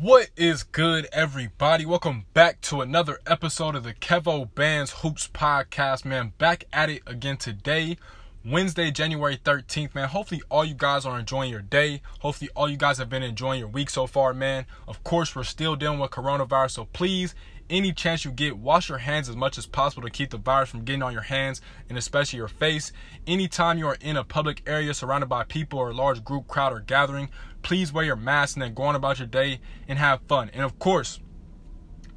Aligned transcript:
What 0.00 0.30
is 0.36 0.62
good, 0.62 1.06
everybody? 1.12 1.84
Welcome 1.84 2.24
back 2.32 2.62
to 2.62 2.80
another 2.80 3.20
episode 3.26 3.76
of 3.76 3.84
the 3.84 3.92
Kevo 3.92 4.52
Bands 4.54 4.90
Hoops 4.90 5.28
Podcast, 5.28 6.06
man. 6.06 6.32
Back 6.38 6.64
at 6.72 6.88
it 6.88 7.02
again 7.06 7.36
today, 7.36 7.98
Wednesday, 8.44 8.90
January 8.90 9.36
13th, 9.36 9.94
man. 9.94 10.08
Hopefully, 10.08 10.42
all 10.50 10.64
you 10.64 10.74
guys 10.74 11.04
are 11.04 11.18
enjoying 11.18 11.50
your 11.50 11.60
day. 11.60 12.00
Hopefully, 12.20 12.50
all 12.56 12.70
you 12.70 12.78
guys 12.78 12.96
have 12.98 13.10
been 13.10 13.22
enjoying 13.22 13.60
your 13.60 13.68
week 13.68 13.90
so 13.90 14.06
far, 14.06 14.32
man. 14.32 14.64
Of 14.88 15.04
course, 15.04 15.36
we're 15.36 15.44
still 15.44 15.76
dealing 15.76 15.98
with 15.98 16.10
coronavirus, 16.10 16.70
so 16.70 16.84
please 16.86 17.34
any 17.70 17.92
chance 17.92 18.24
you 18.24 18.30
get, 18.30 18.56
wash 18.56 18.88
your 18.88 18.98
hands 18.98 19.28
as 19.28 19.36
much 19.36 19.58
as 19.58 19.66
possible 19.66 20.02
to 20.02 20.10
keep 20.10 20.30
the 20.30 20.36
virus 20.36 20.70
from 20.70 20.84
getting 20.84 21.02
on 21.02 21.12
your 21.12 21.22
hands 21.22 21.60
and 21.88 21.96
especially 21.96 22.38
your 22.38 22.48
face. 22.48 22.92
Anytime 23.26 23.78
you 23.78 23.86
are 23.86 23.98
in 24.00 24.16
a 24.16 24.24
public 24.24 24.62
area 24.66 24.94
surrounded 24.94 25.28
by 25.28 25.44
people 25.44 25.78
or 25.78 25.90
a 25.90 25.94
large 25.94 26.24
group, 26.24 26.48
crowd, 26.48 26.72
or 26.72 26.80
gathering, 26.80 27.30
please 27.62 27.92
wear 27.92 28.04
your 28.04 28.16
mask 28.16 28.56
and 28.56 28.62
then 28.62 28.74
go 28.74 28.84
on 28.84 28.94
about 28.94 29.18
your 29.18 29.28
day 29.28 29.60
and 29.88 29.98
have 29.98 30.22
fun. 30.22 30.50
And 30.52 30.62
of 30.62 30.78
course, 30.78 31.20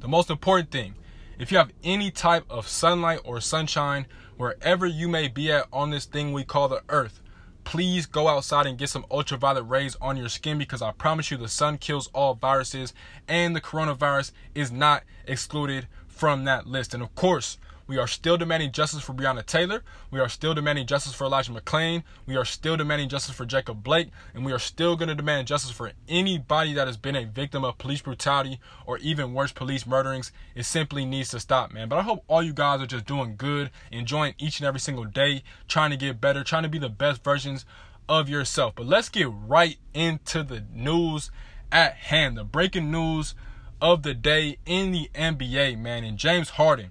the 0.00 0.08
most 0.08 0.30
important 0.30 0.70
thing, 0.70 0.94
if 1.38 1.50
you 1.50 1.58
have 1.58 1.72
any 1.82 2.10
type 2.10 2.44
of 2.48 2.68
sunlight 2.68 3.20
or 3.24 3.40
sunshine, 3.40 4.06
wherever 4.36 4.86
you 4.86 5.08
may 5.08 5.28
be 5.28 5.50
at 5.50 5.66
on 5.72 5.90
this 5.90 6.04
thing 6.04 6.32
we 6.32 6.44
call 6.44 6.68
the 6.68 6.82
earth, 6.88 7.20
please 7.66 8.06
go 8.06 8.28
outside 8.28 8.64
and 8.64 8.78
get 8.78 8.88
some 8.88 9.04
ultraviolet 9.10 9.68
rays 9.68 9.96
on 10.00 10.16
your 10.16 10.28
skin 10.28 10.56
because 10.56 10.80
I 10.80 10.92
promise 10.92 11.32
you 11.32 11.36
the 11.36 11.48
sun 11.48 11.78
kills 11.78 12.08
all 12.14 12.34
viruses 12.34 12.94
and 13.26 13.56
the 13.56 13.60
coronavirus 13.60 14.30
is 14.54 14.70
not 14.70 15.02
excluded 15.26 15.88
from 16.16 16.44
that 16.44 16.66
list. 16.66 16.94
And 16.94 17.02
of 17.02 17.14
course, 17.14 17.58
we 17.86 17.98
are 17.98 18.08
still 18.08 18.36
demanding 18.36 18.72
justice 18.72 19.02
for 19.02 19.12
Breonna 19.12 19.46
Taylor. 19.46 19.84
We 20.10 20.18
are 20.18 20.28
still 20.28 20.54
demanding 20.54 20.86
justice 20.86 21.14
for 21.14 21.24
Elijah 21.24 21.52
McClain. 21.52 22.02
We 22.26 22.34
are 22.36 22.44
still 22.44 22.76
demanding 22.76 23.08
justice 23.08 23.34
for 23.34 23.44
Jacob 23.44 23.84
Blake. 23.84 24.08
And 24.34 24.44
we 24.44 24.52
are 24.52 24.58
still 24.58 24.96
going 24.96 25.08
to 25.08 25.14
demand 25.14 25.46
justice 25.46 25.70
for 25.70 25.92
anybody 26.08 26.72
that 26.74 26.88
has 26.88 26.96
been 26.96 27.14
a 27.14 27.26
victim 27.26 27.64
of 27.64 27.78
police 27.78 28.00
brutality 28.00 28.58
or 28.86 28.98
even 28.98 29.34
worse, 29.34 29.52
police 29.52 29.86
murderings. 29.86 30.32
It 30.56 30.64
simply 30.64 31.04
needs 31.04 31.28
to 31.30 31.38
stop, 31.38 31.72
man. 31.72 31.88
But 31.88 31.98
I 31.98 32.02
hope 32.02 32.24
all 32.26 32.42
you 32.42 32.52
guys 32.52 32.80
are 32.80 32.86
just 32.86 33.06
doing 33.06 33.36
good, 33.36 33.70
enjoying 33.92 34.34
each 34.38 34.58
and 34.58 34.66
every 34.66 34.80
single 34.80 35.04
day, 35.04 35.44
trying 35.68 35.90
to 35.90 35.96
get 35.96 36.20
better, 36.20 36.42
trying 36.42 36.64
to 36.64 36.68
be 36.68 36.78
the 36.78 36.88
best 36.88 37.22
versions 37.22 37.64
of 38.08 38.28
yourself. 38.28 38.74
But 38.74 38.86
let's 38.86 39.08
get 39.08 39.28
right 39.30 39.76
into 39.94 40.42
the 40.42 40.64
news 40.72 41.30
at 41.70 41.94
hand. 41.94 42.36
The 42.36 42.44
breaking 42.44 42.90
news 42.90 43.36
of 43.80 44.02
the 44.02 44.14
day 44.14 44.58
in 44.66 44.92
the 44.92 45.10
NBA, 45.14 45.78
man. 45.78 46.04
And 46.04 46.18
James 46.18 46.50
Harden 46.50 46.90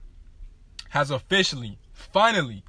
has 0.89 1.11
officially, 1.11 1.77
finally, 1.93 2.63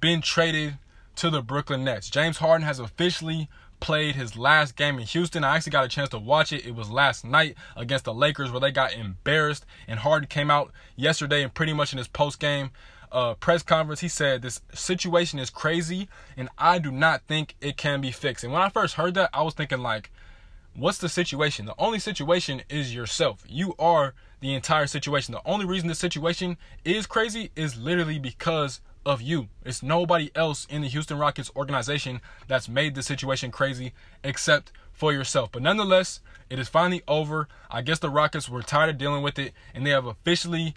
been 0.00 0.20
traded 0.20 0.78
to 1.16 1.30
the 1.30 1.42
Brooklyn 1.42 1.84
Nets. 1.84 2.10
James 2.10 2.38
Harden 2.38 2.66
has 2.66 2.78
officially 2.78 3.48
played 3.80 4.14
his 4.14 4.36
last 4.36 4.76
game 4.76 4.98
in 4.98 5.06
Houston. 5.06 5.44
I 5.44 5.56
actually 5.56 5.72
got 5.72 5.84
a 5.84 5.88
chance 5.88 6.08
to 6.10 6.18
watch 6.18 6.52
it. 6.52 6.66
It 6.66 6.74
was 6.74 6.90
last 6.90 7.24
night 7.24 7.56
against 7.76 8.04
the 8.04 8.14
Lakers 8.14 8.50
where 8.50 8.60
they 8.60 8.70
got 8.70 8.94
embarrassed. 8.94 9.66
And 9.86 10.00
Harden 10.00 10.28
came 10.28 10.50
out 10.50 10.72
yesterday 10.96 11.42
and 11.42 11.52
pretty 11.52 11.72
much 11.72 11.92
in 11.92 11.98
his 11.98 12.08
post 12.08 12.40
game 12.40 12.70
uh, 13.12 13.34
press 13.34 13.62
conference, 13.62 14.00
he 14.00 14.08
said 14.08 14.42
this 14.42 14.60
situation 14.74 15.38
is 15.38 15.50
crazy 15.50 16.08
and 16.36 16.48
I 16.58 16.78
do 16.78 16.90
not 16.90 17.22
think 17.26 17.54
it 17.60 17.76
can 17.76 18.00
be 18.00 18.10
fixed. 18.10 18.44
And 18.44 18.52
when 18.52 18.62
I 18.62 18.68
first 18.68 18.94
heard 18.94 19.14
that, 19.14 19.30
I 19.32 19.42
was 19.42 19.54
thinking 19.54 19.78
like, 19.78 20.10
what's 20.76 20.98
the 20.98 21.08
situation? 21.08 21.66
The 21.66 21.74
only 21.78 21.98
situation 21.98 22.62
is 22.68 22.94
yourself. 22.94 23.44
You 23.48 23.74
are 23.78 24.14
the 24.40 24.54
entire 24.54 24.86
situation. 24.86 25.32
The 25.32 25.40
only 25.44 25.64
reason 25.64 25.88
this 25.88 25.98
situation 25.98 26.56
is 26.84 27.06
crazy 27.06 27.50
is 27.56 27.76
literally 27.76 28.18
because 28.18 28.80
of 29.04 29.22
you. 29.22 29.48
It's 29.64 29.82
nobody 29.82 30.30
else 30.34 30.66
in 30.68 30.82
the 30.82 30.88
Houston 30.88 31.18
Rockets 31.18 31.50
organization 31.56 32.20
that's 32.48 32.68
made 32.68 32.94
the 32.94 33.02
situation 33.02 33.50
crazy 33.50 33.92
except 34.22 34.72
for 34.92 35.12
yourself. 35.12 35.50
But 35.52 35.62
nonetheless, 35.62 36.20
it 36.50 36.58
is 36.58 36.68
finally 36.68 37.02
over. 37.06 37.48
I 37.70 37.82
guess 37.82 37.98
the 37.98 38.10
Rockets 38.10 38.48
were 38.48 38.62
tired 38.62 38.90
of 38.90 38.98
dealing 38.98 39.22
with 39.22 39.38
it 39.38 39.52
and 39.74 39.86
they 39.86 39.90
have 39.90 40.06
officially 40.06 40.74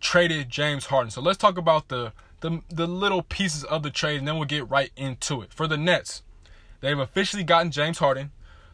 traded 0.00 0.50
James 0.50 0.86
Harden. 0.86 1.10
So 1.10 1.20
let's 1.20 1.38
talk 1.38 1.56
about 1.58 1.88
the 1.88 2.12
the, 2.40 2.60
the 2.68 2.88
little 2.88 3.22
pieces 3.22 3.62
of 3.62 3.84
the 3.84 3.90
trade 3.90 4.18
and 4.18 4.26
then 4.26 4.34
we'll 4.34 4.46
get 4.46 4.68
right 4.68 4.90
into 4.96 5.42
it. 5.42 5.52
For 5.52 5.68
the 5.68 5.76
Nets, 5.76 6.24
they've 6.80 6.98
officially 6.98 7.44
gotten 7.44 7.70
James 7.70 7.98
Harden. 7.98 8.32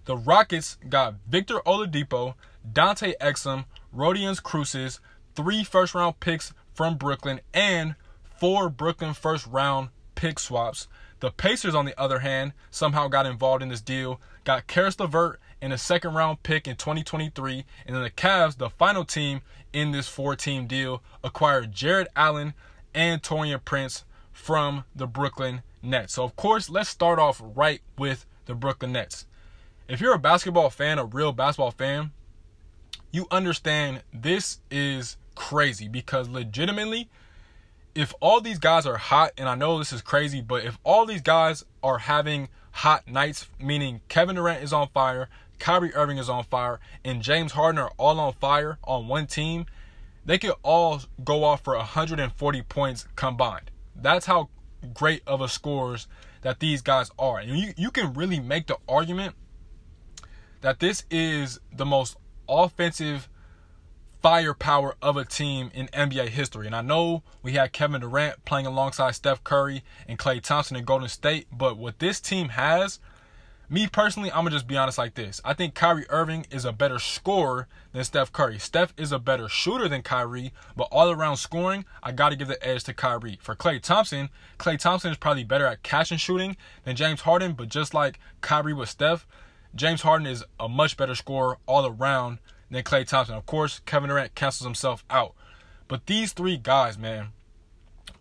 The 0.08 0.16
Rockets 0.16 0.78
got 0.88 1.16
Victor 1.28 1.60
Oladipo, 1.66 2.32
Dante 2.72 3.12
Exum, 3.20 3.66
Rodions 3.94 4.40
Kurucs, 4.40 5.00
three 5.34 5.62
first 5.62 5.94
round 5.94 6.18
picks 6.18 6.54
from 6.72 6.96
Brooklyn, 6.96 7.42
and 7.52 7.94
four 8.22 8.70
Brooklyn 8.70 9.12
first 9.12 9.46
round 9.46 9.90
pick 10.14 10.38
swaps. 10.38 10.88
The 11.20 11.30
Pacers, 11.30 11.74
on 11.74 11.84
the 11.84 12.00
other 12.00 12.20
hand, 12.20 12.54
somehow 12.70 13.08
got 13.08 13.26
involved 13.26 13.62
in 13.62 13.68
this 13.68 13.82
deal, 13.82 14.18
got 14.44 14.66
Caris 14.66 14.98
LeVert 14.98 15.40
and 15.60 15.74
a 15.74 15.78
second 15.78 16.14
round 16.14 16.42
pick 16.42 16.66
in 16.66 16.76
2023. 16.76 17.66
And 17.84 17.94
then 17.94 18.02
the 18.02 18.08
Cavs, 18.08 18.56
the 18.56 18.70
final 18.70 19.04
team 19.04 19.42
in 19.74 19.92
this 19.92 20.08
four 20.08 20.36
team 20.36 20.66
deal, 20.66 21.02
acquired 21.22 21.72
Jarrett 21.72 22.08
Allen 22.16 22.54
and 22.94 23.22
Taurean 23.22 23.62
Prince 23.62 24.06
from 24.32 24.84
the 24.96 25.06
Brooklyn 25.06 25.60
Nets. 25.82 26.14
So, 26.14 26.24
of 26.24 26.34
course, 26.34 26.70
let's 26.70 26.88
start 26.88 27.18
off 27.18 27.42
right 27.44 27.82
with 27.98 28.24
the 28.46 28.54
Brooklyn 28.54 28.92
Nets. 28.92 29.26
If 29.88 30.02
you're 30.02 30.12
a 30.12 30.18
basketball 30.18 30.68
fan, 30.68 30.98
a 30.98 31.06
real 31.06 31.32
basketball 31.32 31.70
fan, 31.70 32.12
you 33.10 33.26
understand 33.30 34.02
this 34.12 34.60
is 34.70 35.16
crazy 35.34 35.88
because 35.88 36.28
legitimately, 36.28 37.08
if 37.94 38.12
all 38.20 38.42
these 38.42 38.58
guys 38.58 38.84
are 38.84 38.98
hot, 38.98 39.32
and 39.38 39.48
I 39.48 39.54
know 39.54 39.78
this 39.78 39.94
is 39.94 40.02
crazy, 40.02 40.42
but 40.42 40.62
if 40.62 40.78
all 40.84 41.06
these 41.06 41.22
guys 41.22 41.64
are 41.82 41.98
having 41.98 42.50
hot 42.72 43.08
nights, 43.08 43.48
meaning 43.58 44.02
Kevin 44.08 44.36
Durant 44.36 44.62
is 44.62 44.74
on 44.74 44.88
fire, 44.88 45.30
Kyrie 45.58 45.94
Irving 45.94 46.18
is 46.18 46.28
on 46.28 46.44
fire, 46.44 46.80
and 47.02 47.22
James 47.22 47.52
Harden 47.52 47.78
are 47.78 47.92
all 47.96 48.20
on 48.20 48.34
fire 48.34 48.78
on 48.84 49.08
one 49.08 49.26
team, 49.26 49.64
they 50.26 50.36
could 50.36 50.54
all 50.62 51.00
go 51.24 51.44
off 51.44 51.64
for 51.64 51.74
140 51.74 52.62
points 52.62 53.08
combined. 53.16 53.70
That's 53.96 54.26
how 54.26 54.50
great 54.92 55.22
of 55.26 55.40
a 55.40 55.48
scores 55.48 56.08
that 56.42 56.60
these 56.60 56.82
guys 56.82 57.10
are. 57.18 57.38
And 57.38 57.58
you, 57.58 57.72
you 57.78 57.90
can 57.90 58.12
really 58.12 58.38
make 58.38 58.66
the 58.66 58.76
argument 58.86 59.34
that 60.60 60.80
this 60.80 61.04
is 61.10 61.60
the 61.72 61.86
most 61.86 62.16
offensive 62.48 63.28
firepower 64.22 64.96
of 65.00 65.16
a 65.16 65.24
team 65.24 65.70
in 65.74 65.86
NBA 65.88 66.28
history. 66.28 66.66
And 66.66 66.74
I 66.74 66.82
know 66.82 67.22
we 67.42 67.52
had 67.52 67.72
Kevin 67.72 68.00
Durant 68.00 68.44
playing 68.44 68.66
alongside 68.66 69.12
Steph 69.12 69.44
Curry 69.44 69.84
and 70.08 70.18
Klay 70.18 70.42
Thompson 70.42 70.76
in 70.76 70.84
Golden 70.84 71.08
State, 71.08 71.46
but 71.52 71.76
what 71.76 72.00
this 72.00 72.20
team 72.20 72.50
has, 72.50 72.98
me 73.70 73.86
personally, 73.86 74.30
I'm 74.30 74.44
gonna 74.44 74.50
just 74.50 74.66
be 74.66 74.78
honest 74.78 74.98
like 74.98 75.14
this. 75.14 75.40
I 75.44 75.52
think 75.52 75.74
Kyrie 75.74 76.06
Irving 76.08 76.46
is 76.50 76.64
a 76.64 76.72
better 76.72 76.98
scorer 76.98 77.68
than 77.92 78.02
Steph 78.02 78.32
Curry. 78.32 78.58
Steph 78.58 78.94
is 78.96 79.12
a 79.12 79.18
better 79.18 79.48
shooter 79.48 79.88
than 79.88 80.02
Kyrie, 80.02 80.52
but 80.74 80.88
all 80.90 81.10
around 81.10 81.36
scoring, 81.36 81.84
I 82.02 82.12
gotta 82.12 82.34
give 82.34 82.48
the 82.48 82.66
edge 82.66 82.84
to 82.84 82.94
Kyrie. 82.94 83.38
For 83.42 83.54
Klay 83.54 83.80
Thompson, 83.80 84.30
Klay 84.58 84.78
Thompson 84.78 85.10
is 85.10 85.18
probably 85.18 85.44
better 85.44 85.66
at 85.66 85.82
catch 85.82 86.10
and 86.10 86.20
shooting 86.20 86.56
than 86.84 86.96
James 86.96 87.20
Harden, 87.20 87.52
but 87.52 87.68
just 87.68 87.92
like 87.92 88.18
Kyrie 88.40 88.72
with 88.72 88.88
Steph, 88.88 89.26
James 89.74 90.02
Harden 90.02 90.26
is 90.26 90.44
a 90.58 90.68
much 90.68 90.96
better 90.96 91.14
scorer 91.14 91.58
all 91.66 91.86
around 91.86 92.38
than 92.70 92.82
Klay 92.82 93.06
Thompson. 93.06 93.36
Of 93.36 93.46
course, 93.46 93.80
Kevin 93.86 94.08
Durant 94.08 94.34
cancels 94.34 94.66
himself 94.66 95.04
out. 95.10 95.34
But 95.86 96.06
these 96.06 96.32
three 96.32 96.56
guys, 96.56 96.98
man, 96.98 97.28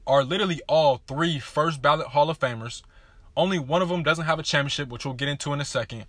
are 0.06 0.24
literally 0.24 0.62
all 0.68 1.02
three 1.08 1.40
first 1.40 1.82
ballot 1.82 2.08
Hall 2.08 2.30
of 2.30 2.40
Famers. 2.40 2.82
Only 3.36 3.60
one 3.60 3.82
of 3.82 3.90
them 3.90 4.04
doesn't 4.04 4.26
have 4.26 4.40
a 4.40 4.44
championship, 4.44 4.90
which 4.90 5.06
we'll 5.06 5.14
get 5.14 5.30
into 5.30 5.54
in 5.54 5.62
a 5.62 5.66
second. 5.66 6.06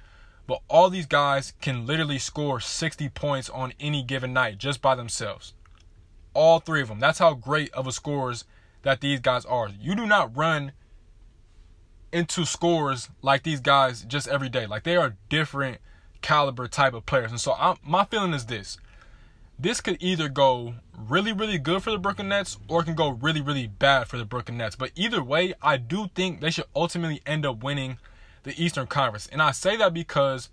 But 0.47 0.63
all 0.69 0.89
these 0.89 1.07
guys 1.07 1.53
can 1.61 1.85
literally 1.85 2.19
score 2.19 2.61
60 2.61 3.09
points 3.11 3.51
on 3.51 3.75
any 3.79 4.03
given 4.03 4.33
night 4.33 4.59
just 4.59 4.81
by 4.81 4.95
themselves. 4.95 5.53
All 6.33 6.61
three 6.61 6.81
of 6.81 6.89
them. 6.89 7.01
That's 7.01 7.19
how 7.19 7.35
great 7.35 7.71
of 7.75 7.87
a 7.87 7.93
scorers 7.93 8.45
that 8.83 9.01
these 9.01 9.21
guys 9.21 9.45
are. 9.45 9.69
You 9.69 9.95
do 9.95 10.07
not 10.07 10.35
run 10.35 10.73
into 12.13 12.45
scores 12.45 13.11
like 13.23 13.43
these 13.43 13.61
guys 13.61 14.03
just 14.03 14.29
every 14.29 14.49
day. 14.49 14.67
Like 14.67 14.85
they 14.85 14.97
are 14.97 15.17
different 15.29 15.79
caliber 16.21 16.69
type 16.69 16.95
of 16.95 17.07
players. 17.07 17.31
And 17.31 17.41
so 17.41 17.55
I'm, 17.59 17.77
my 17.85 18.05
feeling 18.05 18.35
is 18.35 18.47
this. 18.47 18.79
This 19.59 19.81
could 19.81 19.97
either 20.01 20.29
go 20.29 20.75
really, 20.97 21.33
really 21.33 21.59
good 21.59 21.83
for 21.83 21.91
the 21.91 21.99
Brooklyn 21.99 22.29
Nets 22.29 22.59
or 22.69 22.83
it 22.83 22.85
can 22.85 22.95
go 22.95 23.11
really, 23.11 23.41
really 23.41 23.67
bad 23.67 24.07
for 24.07 24.17
the 24.17 24.25
Brooklyn 24.25 24.59
Nets. 24.59 24.77
But 24.77 24.93
either 24.95 25.23
way, 25.23 25.55
I 25.61 25.77
do 25.77 26.09
think 26.15 26.41
they 26.41 26.51
should 26.51 26.67
ultimately 26.77 27.21
end 27.27 27.45
up 27.45 27.63
winning 27.63 27.99
the 28.45 28.63
Eastern 28.63 28.87
Conference. 28.87 29.29
And 29.31 29.43
I 29.43 29.51
say 29.51 29.77
that 29.77 29.93
because 29.93 30.49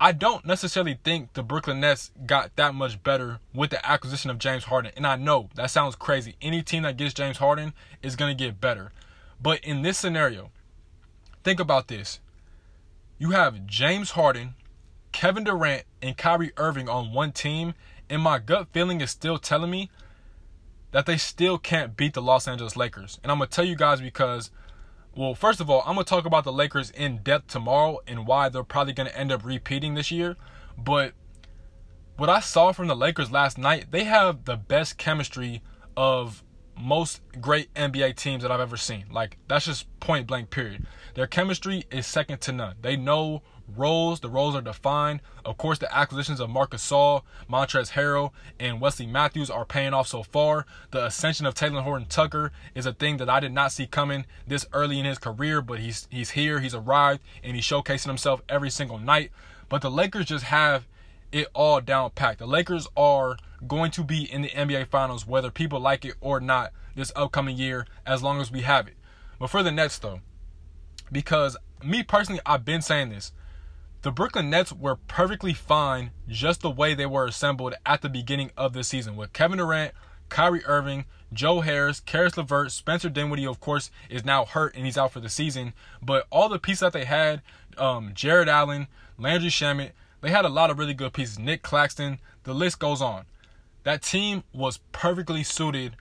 I 0.00 0.10
don't 0.10 0.44
necessarily 0.44 0.98
think 1.04 1.34
the 1.34 1.44
Brooklyn 1.44 1.80
Nets 1.80 2.10
got 2.26 2.56
that 2.56 2.74
much 2.74 3.02
better 3.02 3.38
with 3.54 3.70
the 3.70 3.88
acquisition 3.88 4.30
of 4.30 4.38
James 4.38 4.64
Harden. 4.64 4.92
And 4.96 5.06
I 5.06 5.14
know 5.16 5.48
that 5.54 5.70
sounds 5.70 5.94
crazy. 5.94 6.34
Any 6.42 6.62
team 6.62 6.82
that 6.82 6.96
gets 6.96 7.14
James 7.14 7.38
Harden 7.38 7.72
is 8.02 8.16
going 8.16 8.36
to 8.36 8.44
get 8.44 8.60
better. 8.60 8.90
But 9.40 9.60
in 9.60 9.82
this 9.82 9.96
scenario, 9.96 10.50
Think 11.44 11.60
about 11.60 11.88
this. 11.88 12.20
You 13.18 13.30
have 13.30 13.66
James 13.66 14.12
Harden, 14.12 14.54
Kevin 15.12 15.44
Durant, 15.44 15.84
and 16.00 16.16
Kyrie 16.16 16.52
Irving 16.56 16.88
on 16.88 17.12
one 17.12 17.32
team, 17.32 17.74
and 18.08 18.22
my 18.22 18.38
gut 18.38 18.68
feeling 18.72 19.02
is 19.02 19.10
still 19.10 19.38
telling 19.38 19.70
me 19.70 19.90
that 20.92 21.04
they 21.04 21.18
still 21.18 21.58
can't 21.58 21.96
beat 21.96 22.14
the 22.14 22.22
Los 22.22 22.48
Angeles 22.48 22.76
Lakers. 22.76 23.20
And 23.22 23.30
I'm 23.30 23.38
going 23.38 23.48
to 23.50 23.54
tell 23.54 23.64
you 23.64 23.76
guys 23.76 24.00
because, 24.00 24.50
well, 25.14 25.34
first 25.34 25.60
of 25.60 25.68
all, 25.68 25.82
I'm 25.84 25.94
going 25.94 26.04
to 26.04 26.08
talk 26.08 26.24
about 26.24 26.44
the 26.44 26.52
Lakers 26.52 26.90
in 26.90 27.18
depth 27.18 27.48
tomorrow 27.48 27.98
and 28.06 28.26
why 28.26 28.48
they're 28.48 28.64
probably 28.64 28.94
going 28.94 29.10
to 29.10 29.18
end 29.18 29.30
up 29.30 29.44
repeating 29.44 29.94
this 29.94 30.10
year. 30.10 30.36
But 30.78 31.12
what 32.16 32.30
I 32.30 32.40
saw 32.40 32.72
from 32.72 32.86
the 32.86 32.96
Lakers 32.96 33.30
last 33.30 33.58
night, 33.58 33.90
they 33.90 34.04
have 34.04 34.46
the 34.46 34.56
best 34.56 34.96
chemistry 34.96 35.62
of 35.94 36.42
most 36.78 37.20
great 37.40 37.72
NBA 37.74 38.16
teams 38.16 38.42
that 38.42 38.50
I've 38.50 38.60
ever 38.60 38.76
seen. 38.76 39.04
Like 39.10 39.38
that's 39.48 39.66
just 39.66 39.86
point 40.00 40.26
blank 40.26 40.50
period. 40.50 40.86
Their 41.14 41.26
chemistry 41.26 41.84
is 41.90 42.06
second 42.06 42.40
to 42.42 42.52
none. 42.52 42.76
They 42.82 42.96
know 42.96 43.42
roles. 43.76 44.20
The 44.20 44.30
roles 44.30 44.54
are 44.54 44.60
defined. 44.60 45.20
Of 45.44 45.56
course, 45.56 45.78
the 45.78 45.94
acquisitions 45.94 46.40
of 46.40 46.50
Marcus 46.50 46.84
Gasol, 46.84 47.22
Montrezl 47.50 47.92
Harrell, 47.92 48.32
and 48.58 48.80
Wesley 48.80 49.06
Matthews 49.06 49.50
are 49.50 49.64
paying 49.64 49.94
off 49.94 50.08
so 50.08 50.22
far. 50.22 50.66
The 50.90 51.06
ascension 51.06 51.46
of 51.46 51.54
Talen 51.54 51.82
Horton 51.82 52.06
Tucker 52.08 52.52
is 52.74 52.86
a 52.86 52.92
thing 52.92 53.16
that 53.18 53.30
I 53.30 53.40
did 53.40 53.52
not 53.52 53.72
see 53.72 53.86
coming 53.86 54.26
this 54.46 54.66
early 54.72 54.98
in 54.98 55.04
his 55.04 55.18
career, 55.18 55.62
but 55.62 55.78
he's 55.78 56.08
he's 56.10 56.30
here, 56.30 56.60
he's 56.60 56.74
arrived, 56.74 57.22
and 57.42 57.54
he's 57.54 57.64
showcasing 57.64 58.06
himself 58.06 58.42
every 58.48 58.70
single 58.70 58.98
night. 58.98 59.30
But 59.68 59.82
the 59.82 59.90
Lakers 59.90 60.26
just 60.26 60.44
have 60.44 60.86
it 61.32 61.48
all 61.52 61.80
down 61.80 62.10
packed. 62.10 62.38
The 62.38 62.46
Lakers 62.46 62.86
are 62.96 63.36
going 63.66 63.90
to 63.92 64.04
be 64.04 64.30
in 64.30 64.42
the 64.42 64.48
NBA 64.50 64.88
Finals, 64.88 65.26
whether 65.26 65.50
people 65.50 65.80
like 65.80 66.04
it 66.04 66.14
or 66.20 66.40
not, 66.40 66.72
this 66.94 67.12
upcoming 67.16 67.56
year, 67.56 67.86
as 68.06 68.22
long 68.22 68.40
as 68.40 68.50
we 68.50 68.62
have 68.62 68.86
it. 68.86 68.94
But 69.38 69.50
for 69.50 69.62
the 69.62 69.72
Nets, 69.72 69.98
though, 69.98 70.20
because 71.10 71.56
me 71.82 72.02
personally, 72.02 72.40
I've 72.46 72.64
been 72.64 72.82
saying 72.82 73.10
this. 73.10 73.32
The 74.02 74.12
Brooklyn 74.12 74.50
Nets 74.50 74.72
were 74.72 74.96
perfectly 74.96 75.54
fine 75.54 76.10
just 76.28 76.60
the 76.60 76.70
way 76.70 76.94
they 76.94 77.06
were 77.06 77.24
assembled 77.24 77.74
at 77.86 78.02
the 78.02 78.10
beginning 78.10 78.50
of 78.56 78.74
the 78.74 78.84
season 78.84 79.16
with 79.16 79.32
Kevin 79.32 79.58
Durant, 79.58 79.94
Kyrie 80.28 80.64
Irving, 80.66 81.06
Joe 81.32 81.60
Harris, 81.60 82.00
Caris 82.00 82.36
LeVert, 82.36 82.70
Spencer 82.70 83.08
Dinwiddie, 83.08 83.46
of 83.46 83.60
course, 83.60 83.90
is 84.10 84.24
now 84.24 84.44
hurt 84.44 84.74
and 84.74 84.84
he's 84.84 84.98
out 84.98 85.12
for 85.12 85.20
the 85.20 85.28
season. 85.28 85.72
But 86.02 86.26
all 86.30 86.48
the 86.48 86.58
pieces 86.58 86.80
that 86.80 86.92
they 86.92 87.04
had, 87.04 87.40
um, 87.78 88.12
Jarrett 88.14 88.48
Allen, 88.48 88.88
Landry 89.18 89.48
Shamet, 89.48 89.92
they 90.20 90.30
had 90.30 90.44
a 90.44 90.50
lot 90.50 90.70
of 90.70 90.78
really 90.78 90.94
good 90.94 91.12
pieces. 91.12 91.38
Nic 91.38 91.62
Claxton, 91.62 92.18
the 92.44 92.54
list 92.54 92.78
goes 92.78 93.00
on. 93.02 93.24
That 93.84 94.02
team 94.02 94.44
was 94.52 94.78
perfectly 94.92 95.42
suited 95.42 95.96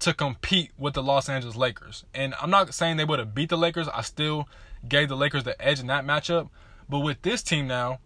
to 0.00 0.12
compete 0.12 0.72
with 0.78 0.94
the 0.94 1.02
Los 1.02 1.28
Angeles 1.28 1.56
Lakers. 1.56 2.04
And 2.14 2.34
I'm 2.40 2.50
not 2.50 2.74
saying 2.74 2.96
they 2.96 3.04
would 3.04 3.18
have 3.18 3.34
beat 3.34 3.48
the 3.48 3.56
Lakers. 3.56 3.88
I 3.88 4.02
still 4.02 4.48
gave 4.86 5.08
the 5.08 5.16
Lakers 5.16 5.44
the 5.44 5.60
edge 5.60 5.80
in 5.80 5.86
that 5.86 6.04
matchup. 6.04 6.50
But 6.88 7.00
with 7.00 7.22
this 7.22 7.42
team 7.42 7.66
now, 7.66 8.00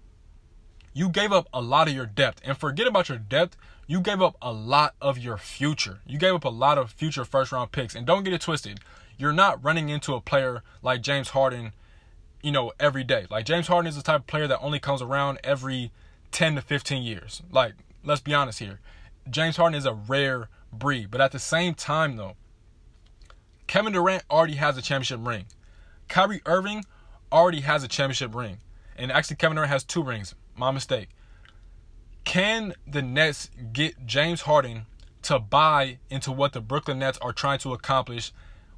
you 0.93 1.09
gave 1.09 1.33
up 1.33 1.49
a 1.53 1.61
lot 1.61 1.89
of 1.89 1.95
your 1.95 2.07
depth. 2.07 2.41
And 2.45 2.57
forget 2.57 2.87
about 2.87 3.09
your 3.09 3.19
depth, 3.19 3.57
you 3.87 4.01
gave 4.01 4.23
up 4.23 4.37
a 4.41 4.53
lot 4.53 4.95
of 5.01 5.19
your 5.19 5.37
future. 5.37 6.01
You 6.07 6.19
gave 6.19 6.35
up 6.35 6.45
a 6.45 6.51
lot 6.51 6.79
of 6.79 6.93
future 6.93 7.25
first 7.25 7.53
round 7.53 7.73
picks. 7.73 7.95
And 7.95 8.07
don't 8.07 8.23
get 8.23 8.33
it 8.33 8.41
twisted. 8.41 8.81
You're 9.19 9.33
not 9.33 9.63
running 9.63 9.89
into 9.89 10.15
a 10.15 10.21
player 10.21 10.63
like 10.83 11.03
James 11.03 11.31
Harden 11.31 11.73
you 12.43 12.53
know, 12.53 12.73
every 12.81 13.05
day. 13.05 13.27
Like 13.31 13.45
James 13.45 13.67
Harden 13.67 13.89
is 13.89 13.97
the 13.97 14.03
type 14.03 14.21
of 14.21 14.27
player 14.27 14.47
that 14.47 14.61
only 14.61 14.79
comes 14.79 15.03
around 15.03 15.39
every 15.45 15.93
10 16.33 16.57
to 16.57 16.63
15 16.63 17.03
years. 17.03 17.43
Like, 17.51 17.75
let's 18.05 18.21
be 18.21 18.35
honest 18.35 18.59
here. 18.59 18.81
James 19.29 19.57
Harden 19.57 19.79
is 19.79 19.87
a 19.87 19.95
rare 19.95 20.49
breed. 20.73 21.11
But 21.11 21.21
at 21.21 21.33
the 21.33 21.39
same 21.39 21.75
time, 21.75 22.17
though, 22.17 22.37
Kevin 23.67 23.93
Durant 23.93 24.25
already 24.31 24.55
has 24.55 24.77
a 24.77 24.83
championship 24.83 25.21
ring. 25.23 25.47
Kyrie 26.09 26.43
Irving 26.47 26.85
already 27.33 27.61
has 27.61 27.85
a 27.85 27.89
championship 27.89 28.35
ring. 28.35 28.59
And 28.97 29.11
actually, 29.13 29.37
Kevin 29.37 29.57
Durant 29.57 29.71
has 29.71 29.85
two 29.85 30.03
rings. 30.03 30.35
My 30.57 30.71
mistake. 30.71 31.09
Can 32.25 32.75
the 32.87 33.03
Nets 33.03 33.51
get 33.73 34.07
James 34.07 34.43
Harden 34.43 34.87
to 35.23 35.39
buy 35.39 35.99
into 36.11 36.33
what 36.33 36.53
the 36.53 36.61
Brooklyn 36.61 36.99
Nets 36.99 37.19
are 37.19 37.33
trying 37.33 37.59
to 37.61 37.73
accomplish 37.73 38.33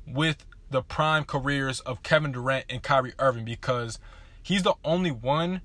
with 0.06 0.44
the 0.70 0.82
prime 0.82 1.24
careers 1.24 1.80
of 1.80 2.02
Kevin 2.02 2.32
Durant 2.32 2.66
and 2.68 2.82
Kyrie 2.82 3.12
Irving 3.18 3.44
because 3.44 3.98
he's 4.42 4.62
the 4.62 4.74
only 4.84 5.10
one 5.10 5.60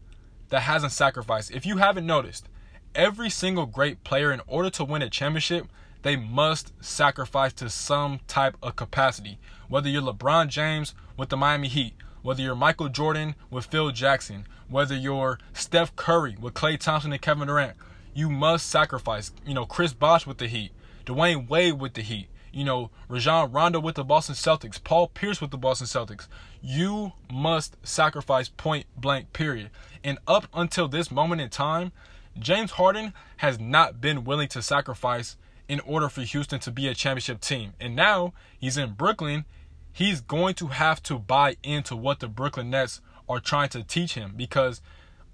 that 0.50 0.62
hasn't 0.62 0.92
sacrificed. 0.92 1.51
If 1.51 1.65
you 1.65 1.77
haven't 1.77 2.06
noticed, 2.06 2.48
every 2.95 3.30
single 3.30 3.66
great 3.66 4.04
player, 4.04 4.31
in 4.31 4.42
order 4.48 4.69
to 4.72 4.84
win 4.84 5.01
a 5.01 5.10
championship, 5.10 5.68
they 6.04 6.16
must 6.16 6.72
sacrifice 6.84 7.54
to 7.54 7.69
some 7.69 8.19
type 8.28 8.57
of 8.62 8.75
capacity. 8.75 9.39
Whether 9.68 9.89
you're 9.89 10.01
LeBron 10.01 10.48
James 10.48 10.94
with 11.18 11.30
the 11.30 11.38
Miami 11.38 11.68
Heat, 11.68 11.94
whether 12.22 12.42
you're 12.42 12.56
Michael 12.56 12.89
Jordan 12.89 13.36
with 13.50 13.66
Phil 13.66 13.92
Jackson, 13.92 14.48
whether 14.69 14.95
you're 14.95 15.39
Steph 15.54 15.95
Curry 15.95 16.38
with 16.39 16.54
Klay 16.54 16.80
Thompson 16.80 17.12
and 17.12 17.22
Kevin 17.22 17.48
Durant, 17.48 17.78
you 18.13 18.30
must 18.30 18.68
sacrifice. 18.68 19.31
You 19.45 19.54
know, 19.54 19.66
Chris 19.66 19.94
Bosh 19.94 20.25
with 20.25 20.38
the 20.38 20.48
Heat, 20.48 20.72
Dwyane 21.06 21.48
Wade 21.48 21.80
with 21.80 21.94
the 21.94 22.01
Heat, 22.01 22.28
you 22.51 22.63
know, 22.63 22.89
Rajon 23.07 23.51
Rondo 23.51 23.80
with 23.80 23.95
the 23.95 24.04
Boston 24.04 24.36
Celtics, 24.36 24.84
Paul 24.84 25.10
Pierce 25.10 25.39
with 25.39 25.51
the 25.51 25.57
Boston 25.57 25.88
Celtics. 25.88 26.28
You 26.62 27.13
must 27.31 27.78
sacrifice 27.86 28.50
point 28.50 28.88
blank, 28.95 29.31
period. 29.31 29.69
And 30.04 30.18
up 30.28 30.48
until 30.54 30.88
this 30.88 31.12
moment 31.12 31.42
in 31.42 31.50
time, 31.50 31.92
James 32.39 32.72
Harden 32.72 33.13
has 33.38 33.60
not 33.60 34.00
been 34.01 34.24
willing 34.24 34.48
to 34.50 34.62
sacrifice 34.62 35.38
in 35.68 35.80
order 35.81 36.10
for 36.10 36.22
Houston 36.22 36.60
to 36.62 36.72
be 36.72 36.88
a 36.88 36.94
championship 36.94 37.42
team. 37.42 37.74
And 37.80 37.95
now 37.95 38.34
he's 38.57 38.78
in 38.78 38.94
Brooklyn. 38.94 39.45
He's 39.92 40.22
going 40.22 40.56
to 40.56 40.68
have 40.68 41.01
to 41.04 41.18
buy 41.18 41.57
into 41.63 41.95
what 41.95 42.19
the 42.19 42.28
Brooklyn 42.28 42.69
Nets 42.69 43.01
are 43.28 43.39
trying 43.39 43.69
to 43.69 43.84
teach 43.84 44.13
him 44.13 44.34
because 44.36 44.81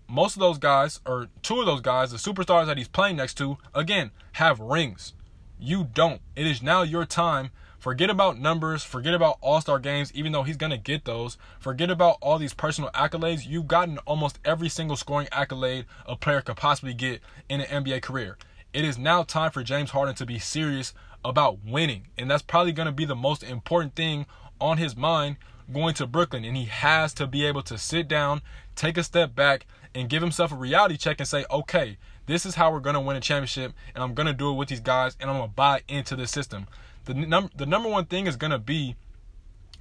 most 0.08 0.36
of 0.36 0.40
those 0.40 0.58
guys, 0.58 1.00
or 1.06 1.28
two 1.42 1.60
of 1.60 1.66
those 1.66 1.82
guys, 1.82 2.12
the 2.12 2.18
superstars 2.18 2.66
that 2.66 2.78
he's 2.78 2.88
playing 2.88 3.18
next 3.18 3.36
to, 3.36 3.58
again, 3.74 4.12
have 4.34 4.60
rings. 4.60 5.14
You 5.60 5.88
don't. 5.94 6.22
It 6.36 6.46
is 6.46 6.62
now 6.62 6.82
your 6.82 7.06
time. 7.06 7.52
Forget 7.84 8.10
about 8.10 8.40
numbers. 8.40 8.82
Forget 8.86 9.14
about 9.14 9.40
all 9.42 9.60
star 9.60 9.78
games, 9.78 10.10
even 10.16 10.32
though 10.32 10.44
he's 10.44 10.56
going 10.56 10.70
to 10.70 10.78
get 10.78 11.04
those. 11.04 11.38
Forget 11.60 11.90
about 11.90 12.16
all 12.22 12.38
these 12.38 12.54
personal 12.54 12.90
accolades. 12.92 13.46
You've 13.46 13.68
gotten 13.68 13.98
almost 14.06 14.40
every 14.46 14.70
single 14.70 14.96
scoring 14.96 15.28
accolade 15.34 15.84
a 16.06 16.16
player 16.16 16.40
could 16.40 16.56
possibly 16.56 16.94
get 16.94 17.20
in 17.50 17.60
an 17.60 17.84
NBA 17.84 18.02
career. 18.02 18.38
It 18.72 18.86
is 18.86 18.98
now 18.98 19.24
time 19.24 19.52
for 19.52 19.64
James 19.64 19.90
Harden 19.90 20.16
to 20.16 20.26
be 20.26 20.40
serious 20.40 20.94
about 21.26 21.66
winning. 21.66 22.08
And 22.18 22.32
that's 22.32 22.42
probably 22.42 22.72
going 22.72 22.86
to 22.86 22.94
be 22.94 23.04
the 23.04 23.18
most 23.18 23.44
important 23.44 23.96
thing 23.96 24.28
on 24.62 24.78
his 24.78 24.96
mind 24.96 25.36
going 25.70 25.94
to 25.96 26.08
Brooklyn. 26.08 26.46
And 26.46 26.56
he 26.56 26.68
has 26.68 27.14
to 27.16 27.28
be 27.28 27.46
able 27.46 27.64
to 27.64 27.78
sit 27.78 28.08
down, 28.08 28.44
take 28.78 28.98
a 28.98 29.04
step 29.04 29.36
back, 29.36 29.66
and 29.94 30.08
give 30.08 30.22
himself 30.22 30.54
a 30.54 30.56
reality 30.56 30.96
check 30.96 31.20
and 31.20 31.28
say, 31.28 31.44
okay, 31.52 31.98
this 32.28 32.46
is 32.46 32.56
how 32.56 32.72
we're 32.72 32.80
going 32.80 32.94
to 32.94 33.02
win 33.02 33.18
a 33.18 33.20
championship, 33.20 33.74
and 33.94 34.02
I'm 34.02 34.14
going 34.14 34.28
to 34.28 34.34
do 34.34 34.50
it 34.50 34.54
with 34.54 34.70
these 34.70 34.80
guys, 34.80 35.18
and 35.20 35.30
I'm 35.30 35.36
going 35.36 35.50
to 35.50 35.56
buy 35.56 35.82
into 35.90 36.16
the 36.16 36.26
system. 36.26 36.68
The, 37.06 37.14
num- 37.14 37.50
the 37.56 37.66
number 37.66 37.90
one 37.90 38.06
thing 38.06 38.28
is 38.28 38.38
to 38.52 38.60
be 38.60 38.96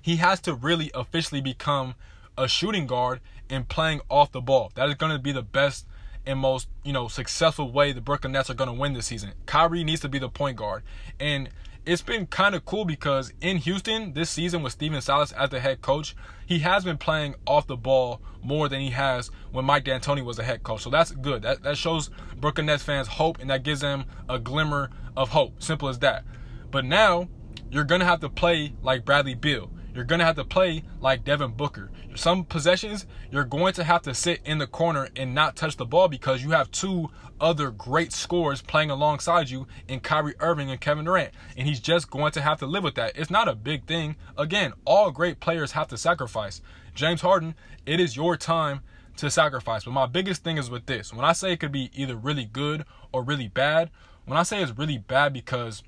he 0.02 0.16
has 0.16 0.40
to 0.40 0.54
really 0.54 0.90
officially 0.94 1.40
become 1.40 1.94
a 2.36 2.48
shooting 2.48 2.86
guard 2.86 3.20
and 3.48 3.68
playing 3.68 4.00
off 4.08 4.32
the 4.32 4.40
ball. 4.40 4.72
That 4.74 4.88
is 4.88 4.96
to 4.96 5.18
be 5.18 5.32
the 5.32 5.42
best 5.42 5.86
and 6.26 6.38
most, 6.38 6.68
you 6.84 6.92
know, 6.92 7.08
successful 7.08 7.70
way 7.70 7.92
the 7.92 8.00
Brooklyn 8.00 8.32
Nets 8.32 8.50
are 8.50 8.54
to 8.54 8.72
win 8.72 8.92
this 8.92 9.06
season. 9.06 9.32
Kyrie 9.46 9.84
needs 9.84 10.00
to 10.02 10.08
be 10.08 10.18
the 10.18 10.28
point 10.28 10.56
guard. 10.56 10.82
And 11.18 11.48
it's 11.84 12.02
been 12.02 12.26
kind 12.26 12.54
of 12.54 12.64
cool 12.64 12.84
because 12.84 13.32
in 13.40 13.56
Houston 13.58 14.12
this 14.12 14.30
season 14.30 14.62
with 14.62 14.72
Stephen 14.72 15.00
Silas 15.00 15.32
as 15.32 15.50
the 15.50 15.58
head 15.58 15.82
coach, 15.82 16.14
he 16.46 16.60
has 16.60 16.84
been 16.84 16.96
playing 16.96 17.34
off 17.46 17.66
the 17.66 17.76
ball 17.76 18.20
more 18.42 18.68
than 18.68 18.80
he 18.80 18.90
has 18.90 19.30
when 19.50 19.64
Mike 19.64 19.84
D'Antoni 19.84 20.24
was 20.24 20.36
the 20.36 20.44
head 20.44 20.62
coach. 20.62 20.82
So 20.82 20.90
that's 20.90 21.10
good. 21.10 21.42
That 21.42 21.62
that 21.64 21.76
shows 21.76 22.10
Brooklyn 22.36 22.66
Nets 22.66 22.84
fans 22.84 23.08
hope 23.08 23.40
and 23.40 23.50
that 23.50 23.64
gives 23.64 23.80
them 23.80 24.04
a 24.28 24.38
glimmer 24.38 24.90
of 25.16 25.30
hope. 25.30 25.60
Simple 25.60 25.88
as 25.88 25.98
that. 26.00 26.24
But 26.72 26.84
now 26.84 27.28
you're 27.70 27.84
gonna 27.84 28.04
have 28.04 28.20
to 28.20 28.28
play 28.28 28.74
like 28.82 29.04
Bradley 29.04 29.34
Beal. 29.34 29.70
You're 29.94 30.04
to 30.04 30.24
have 30.24 30.36
to 30.36 30.44
play 30.44 30.82
like 31.00 31.24
Devin 31.24 31.52
Booker. 31.52 31.90
Some 32.14 32.44
possessions, 32.44 33.06
you're 33.30 33.44
going 33.44 33.74
to 33.74 33.84
have 33.84 34.02
to 34.02 34.14
sit 34.14 34.40
in 34.44 34.56
the 34.58 34.66
corner 34.66 35.08
and 35.16 35.34
not 35.34 35.54
touch 35.54 35.76
the 35.76 35.84
ball 35.84 36.08
because 36.08 36.42
you 36.42 36.50
have 36.52 36.70
two 36.70 37.10
other 37.40 37.70
great 37.70 38.12
scorers 38.12 38.62
playing 38.62 38.90
alongside 38.90 39.50
you 39.50 39.66
in 39.88 40.00
Kyrie 40.00 40.34
Irving 40.40 40.70
and 40.70 40.80
Kevin 40.80 41.04
Durant. 41.04 41.34
And 41.56 41.68
he's 41.68 41.80
just 41.80 42.10
going 42.10 42.32
to 42.32 42.40
have 42.40 42.58
to 42.60 42.66
live 42.66 42.84
with 42.84 42.94
that. 42.94 43.12
It's 43.16 43.30
not 43.30 43.48
a 43.48 43.54
big 43.54 43.86
thing. 43.86 44.16
Again, 44.38 44.72
all 44.86 45.10
great 45.10 45.40
players 45.40 45.72
have 45.72 45.88
to 45.88 45.98
sacrifice. 45.98 46.62
James 46.94 47.20
Harden, 47.20 47.54
it 47.84 48.00
is 48.00 48.16
your 48.16 48.36
time 48.38 48.80
to 49.18 49.30
sacrifice. 49.30 49.84
But 49.84 49.90
my 49.90 50.06
biggest 50.06 50.42
thing 50.42 50.56
is 50.56 50.70
with 50.70 50.86
this. 50.86 51.12
When 51.12 51.24
I 51.24 51.32
say 51.32 51.52
it 51.52 51.60
could 51.60 51.72
be 51.72 51.90
either 51.94 52.16
really 52.16 52.46
good 52.46 52.86
or 53.12 53.22
really 53.22 53.48
bad, 53.48 53.90
when 54.24 54.38
I 54.38 54.42
say 54.42 54.62
it's 54.62 54.78
really 54.78 54.98
bad 54.98 55.34
because 55.34 55.82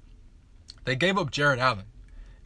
they 0.85 0.97
gave 0.97 1.19
up 1.19 1.31
Jarrett 1.31 1.59
Allen. 1.59 1.85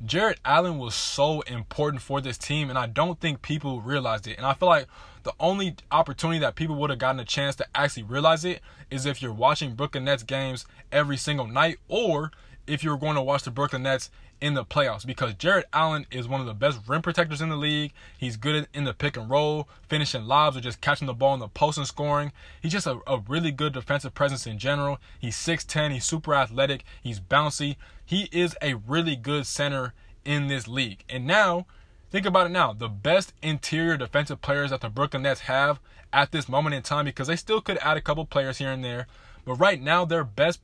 Jarrett 0.04 0.38
Allen 0.44 0.78
was 0.78 0.94
so 0.94 1.40
important 1.42 2.02
for 2.02 2.20
this 2.20 2.38
team, 2.38 2.70
and 2.70 2.78
I 2.78 2.86
don't 2.86 3.18
think 3.18 3.42
people 3.42 3.80
realized 3.80 4.28
it. 4.28 4.36
And 4.36 4.46
I 4.46 4.54
feel 4.54 4.68
like 4.68 4.86
the 5.24 5.32
only 5.40 5.74
opportunity 5.90 6.38
that 6.38 6.54
people 6.54 6.76
would 6.76 6.90
have 6.90 7.00
gotten 7.00 7.20
a 7.20 7.24
chance 7.24 7.56
to 7.56 7.66
actually 7.74 8.04
realize 8.04 8.44
it 8.44 8.60
is 8.90 9.06
if 9.06 9.20
you're 9.20 9.32
watching 9.32 9.74
Brooklyn 9.74 10.04
Nets 10.04 10.22
games 10.22 10.66
every 10.92 11.16
single 11.16 11.48
night, 11.48 11.78
or 11.88 12.30
if 12.68 12.84
you're 12.84 12.96
going 12.96 13.16
to 13.16 13.22
watch 13.22 13.42
the 13.42 13.50
Brooklyn 13.50 13.82
Nets 13.82 14.10
in 14.40 14.54
the 14.54 14.64
playoffs 14.64 15.06
because 15.06 15.34
Jarrett 15.34 15.66
Allen 15.72 16.06
is 16.10 16.28
one 16.28 16.40
of 16.40 16.46
the 16.46 16.54
best 16.54 16.80
rim 16.86 17.02
protectors 17.02 17.40
in 17.40 17.48
the 17.48 17.56
league. 17.56 17.92
He's 18.16 18.36
good 18.36 18.68
in 18.72 18.84
the 18.84 18.94
pick 18.94 19.16
and 19.16 19.28
roll, 19.28 19.68
finishing 19.88 20.24
lobs 20.24 20.56
or 20.56 20.60
just 20.60 20.80
catching 20.80 21.06
the 21.06 21.14
ball 21.14 21.34
in 21.34 21.40
the 21.40 21.48
post 21.48 21.78
and 21.78 21.86
scoring. 21.86 22.32
He's 22.60 22.72
just 22.72 22.86
a, 22.86 23.00
a 23.06 23.18
really 23.28 23.50
good 23.50 23.72
defensive 23.72 24.14
presence 24.14 24.46
in 24.46 24.58
general. 24.58 24.98
He's 25.18 25.36
6'10, 25.36 25.92
he's 25.92 26.04
super 26.04 26.34
athletic, 26.34 26.84
he's 27.02 27.20
bouncy. 27.20 27.76
He 28.04 28.28
is 28.32 28.56
a 28.62 28.74
really 28.74 29.16
good 29.16 29.46
center 29.46 29.92
in 30.24 30.46
this 30.46 30.66
league. 30.68 31.04
And 31.08 31.26
now, 31.26 31.66
think 32.10 32.26
about 32.26 32.46
it 32.46 32.50
now. 32.50 32.72
The 32.72 32.88
best 32.88 33.32
interior 33.42 33.96
defensive 33.96 34.40
players 34.40 34.70
that 34.70 34.80
the 34.80 34.88
Brooklyn 34.88 35.22
Nets 35.22 35.42
have 35.42 35.80
at 36.12 36.32
this 36.32 36.48
moment 36.48 36.74
in 36.74 36.82
time 36.82 37.04
because 37.04 37.26
they 37.26 37.36
still 37.36 37.60
could 37.60 37.78
add 37.78 37.96
a 37.96 38.00
couple 38.00 38.24
players 38.24 38.58
here 38.58 38.70
and 38.70 38.84
there, 38.84 39.06
But 39.44 39.54
right 39.54 39.80
now, 39.80 40.04
their 40.04 40.24
best 40.24 40.60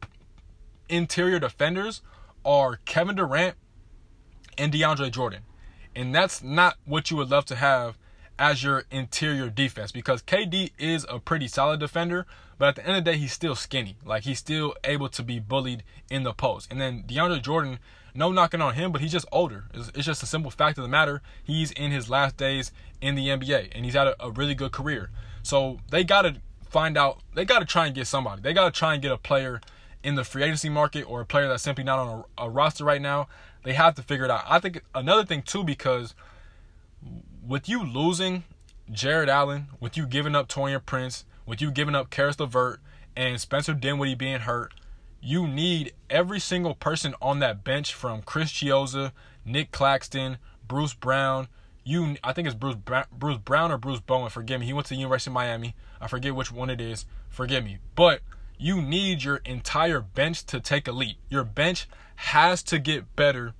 interior 0.88 1.38
defenders 1.38 2.02
are 2.44 2.80
Kevin 2.84 3.16
Durant 3.16 3.56
and 4.58 4.72
DeAndre 4.72 5.10
Jordan. 5.10 5.42
And 5.94 6.14
that's 6.14 6.42
not 6.42 6.76
what 6.84 7.10
you 7.10 7.16
would 7.16 7.30
love 7.30 7.44
to 7.46 7.56
have 7.56 7.96
as 8.38 8.64
your 8.64 8.84
interior 8.90 9.48
defense 9.48 9.92
because 9.92 10.22
KD 10.22 10.72
is 10.78 11.06
a 11.08 11.18
pretty 11.20 11.46
solid 11.46 11.80
defender, 11.80 12.26
but 12.58 12.68
at 12.68 12.74
the 12.76 12.86
end 12.86 12.98
of 12.98 13.04
the 13.04 13.12
day, 13.12 13.18
he's 13.18 13.32
still 13.32 13.54
skinny. 13.54 13.96
Like 14.04 14.24
he's 14.24 14.38
still 14.38 14.74
able 14.82 15.08
to 15.10 15.22
be 15.22 15.38
bullied 15.38 15.84
in 16.10 16.24
the 16.24 16.32
post. 16.32 16.70
And 16.70 16.80
then 16.80 17.04
DeAndre 17.06 17.42
Jordan, 17.42 17.78
no 18.14 18.32
knocking 18.32 18.60
on 18.60 18.74
him, 18.74 18.92
but 18.92 19.00
he's 19.00 19.12
just 19.12 19.26
older. 19.30 19.64
It's, 19.72 19.90
it's 19.94 20.06
just 20.06 20.22
a 20.22 20.26
simple 20.26 20.50
fact 20.50 20.78
of 20.78 20.82
the 20.82 20.88
matter. 20.88 21.22
He's 21.42 21.70
in 21.72 21.90
his 21.90 22.10
last 22.10 22.36
days 22.36 22.72
in 23.00 23.14
the 23.14 23.28
NBA 23.28 23.70
and 23.72 23.84
he's 23.84 23.94
had 23.94 24.08
a, 24.08 24.24
a 24.24 24.30
really 24.30 24.54
good 24.54 24.72
career. 24.72 25.10
So 25.42 25.78
they 25.90 26.04
got 26.04 26.22
to 26.22 26.36
find 26.68 26.96
out, 26.96 27.20
they 27.34 27.44
got 27.44 27.60
to 27.60 27.64
try 27.64 27.86
and 27.86 27.94
get 27.94 28.06
somebody. 28.06 28.42
They 28.42 28.52
got 28.52 28.72
to 28.72 28.76
try 28.76 28.94
and 28.94 29.02
get 29.02 29.12
a 29.12 29.18
player 29.18 29.60
in 30.02 30.16
the 30.16 30.24
free 30.24 30.42
agency 30.42 30.68
market 30.68 31.02
or 31.02 31.22
a 31.22 31.26
player 31.26 31.48
that's 31.48 31.62
simply 31.62 31.84
not 31.84 31.98
on 31.98 32.24
a, 32.38 32.44
a 32.44 32.50
roster 32.50 32.84
right 32.84 33.00
now. 33.00 33.28
They 33.64 33.72
have 33.72 33.94
to 33.96 34.02
figure 34.02 34.24
it 34.24 34.30
out. 34.30 34.44
I 34.46 34.60
think 34.60 34.82
another 34.94 35.24
thing 35.24 35.42
too, 35.42 35.64
because 35.64 36.14
with 37.46 37.68
you 37.68 37.84
losing 37.84 38.44
Jarrett 38.90 39.28
Allen, 39.28 39.68
with 39.80 39.96
you 39.96 40.06
giving 40.06 40.34
up 40.36 40.48
Taurean 40.48 40.84
Prince, 40.84 41.24
with 41.46 41.60
you 41.60 41.70
giving 41.70 41.94
up 41.94 42.10
Caris 42.10 42.38
LeVert 42.38 42.80
and 43.16 43.40
Spencer 43.40 43.74
Dinwiddie 43.74 44.14
being 44.14 44.40
hurt, 44.40 44.72
you 45.20 45.48
need 45.48 45.94
every 46.10 46.38
single 46.38 46.74
person 46.74 47.14
on 47.20 47.38
that 47.38 47.64
bench 47.64 47.94
from 47.94 48.22
Chris 48.22 48.52
Chiozza, 48.52 49.12
Nic 49.44 49.72
Claxton, 49.72 50.36
Bruce 50.68 50.94
Brown. 50.94 51.48
You, 51.84 52.16
I 52.22 52.32
think 52.32 52.46
it's 52.46 52.54
Bruce 52.54 52.76
Bruce 53.12 53.38
Brown 53.38 53.72
or 53.72 53.78
Bruce 53.78 54.00
Bowen. 54.00 54.30
Forgive 54.30 54.60
me. 54.60 54.66
He 54.66 54.72
went 54.72 54.86
to 54.86 54.94
the 54.94 55.00
University 55.00 55.30
of 55.30 55.34
Miami. 55.34 55.74
I 56.00 56.08
forget 56.08 56.34
which 56.34 56.52
one 56.52 56.70
it 56.70 56.80
is. 56.80 57.06
Forgive 57.30 57.64
me. 57.64 57.78
But 57.94 58.20
you 58.64 58.80
need 58.80 59.22
your 59.22 59.42
entire 59.44 60.00
bench 60.00 60.42
to 60.46 60.58
take 60.58 60.88
a 60.88 60.92
leap. 60.92 61.18
Your 61.28 61.44
bench 61.44 61.86
has 62.16 62.62
to 62.62 62.78
get 62.78 63.14
better 63.14 63.52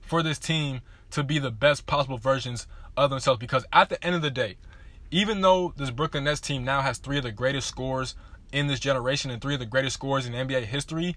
for 0.00 0.22
this 0.22 0.38
team 0.38 0.82
to 1.10 1.24
be 1.24 1.40
the 1.40 1.50
best 1.50 1.86
possible 1.86 2.16
versions 2.16 2.68
of 2.96 3.10
themselves. 3.10 3.40
Because 3.40 3.66
at 3.72 3.88
the 3.88 4.02
end 4.06 4.14
of 4.14 4.22
the 4.22 4.30
day, 4.30 4.56
even 5.10 5.40
though 5.40 5.74
this 5.76 5.90
Brooklyn 5.90 6.22
Nets 6.22 6.40
team 6.40 6.62
now 6.62 6.80
has 6.80 6.98
three 6.98 7.16
of 7.16 7.24
the 7.24 7.32
greatest 7.32 7.66
scores 7.66 8.14
in 8.52 8.68
this 8.68 8.78
generation 8.78 9.32
and 9.32 9.42
three 9.42 9.54
of 9.54 9.60
the 9.60 9.66
greatest 9.66 9.94
scores 9.94 10.26
in 10.26 10.32
NBA 10.32 10.66
history, 10.66 11.16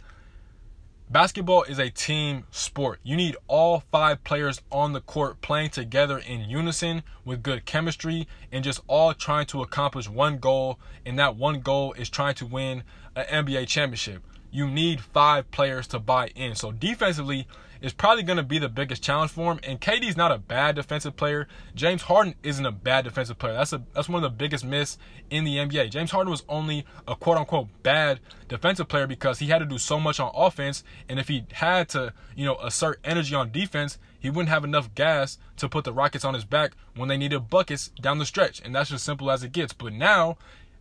basketball 1.09 1.63
is 1.63 1.79
a 1.79 1.89
team 1.89 2.45
sport. 2.51 2.99
You 3.03 3.15
need 3.15 3.37
all 3.47 3.83
five 3.91 4.23
players 4.23 4.61
on 4.71 4.93
the 4.93 5.01
court 5.01 5.41
playing 5.41 5.69
together 5.69 6.17
in 6.17 6.49
unison 6.49 7.03
with 7.23 7.43
good 7.43 7.65
chemistry 7.65 8.27
and 8.51 8.63
just 8.63 8.81
all 8.87 9.13
trying 9.13 9.45
to 9.47 9.61
accomplish 9.61 10.09
one 10.09 10.37
goal. 10.37 10.79
And 11.05 11.17
that 11.19 11.35
one 11.35 11.61
goal 11.61 11.93
is 11.93 12.09
trying 12.09 12.35
to 12.35 12.45
win 12.45 12.83
an 13.15 13.45
NBA 13.45 13.67
championship. 13.67 14.23
You 14.51 14.67
need 14.67 15.01
five 15.01 15.49
players 15.51 15.87
to 15.87 15.99
buy 15.99 16.27
in. 16.35 16.55
So 16.55 16.71
defensively, 16.71 17.47
is 17.81 17.93
probably 17.93 18.23
going 18.23 18.37
to 18.37 18.43
be 18.43 18.59
the 18.59 18.69
biggest 18.69 19.03
challenge 19.03 19.31
for 19.31 19.51
him. 19.51 19.59
And 19.63 19.79
KD's 19.79 20.17
not 20.17 20.31
a 20.31 20.37
bad 20.37 20.75
defensive 20.75 21.15
player. 21.15 21.47
James 21.75 22.03
Harden 22.03 22.35
isn't 22.43 22.65
a 22.65 22.71
bad 22.71 23.03
defensive 23.05 23.37
player. 23.37 23.53
That's 23.53 23.73
a 23.73 23.81
that's 23.93 24.09
one 24.09 24.23
of 24.23 24.31
the 24.31 24.35
biggest 24.35 24.65
myths 24.65 24.97
in 25.29 25.43
the 25.43 25.57
NBA. 25.57 25.91
James 25.91 26.11
Harden 26.11 26.31
was 26.31 26.43
only 26.49 26.85
a 27.07 27.15
quote 27.15 27.37
unquote 27.37 27.67
bad 27.83 28.19
defensive 28.47 28.87
player 28.87 29.07
because 29.07 29.39
he 29.39 29.47
had 29.47 29.59
to 29.59 29.65
do 29.65 29.77
so 29.77 29.99
much 29.99 30.19
on 30.19 30.31
offense. 30.35 30.83
And 31.07 31.19
if 31.19 31.27
he 31.27 31.45
had 31.53 31.89
to, 31.89 32.13
you 32.35 32.45
know, 32.45 32.57
assert 32.57 32.99
energy 33.03 33.35
on 33.35 33.51
defense, 33.51 33.97
he 34.19 34.29
wouldn't 34.29 34.49
have 34.49 34.63
enough 34.63 34.93
gas 34.95 35.37
to 35.57 35.69
put 35.69 35.83
the 35.83 35.93
Rockets 35.93 36.25
on 36.25 36.33
his 36.33 36.45
back 36.45 36.73
when 36.95 37.09
they 37.09 37.17
needed 37.17 37.49
buckets 37.49 37.89
down 38.01 38.17
the 38.17 38.25
stretch. 38.25 38.61
And 38.63 38.75
that's 38.75 38.89
just 38.89 39.05
simple 39.05 39.29
as 39.29 39.43
it 39.43 39.51
gets. 39.51 39.73
But 39.73 39.93
now, 39.93 40.37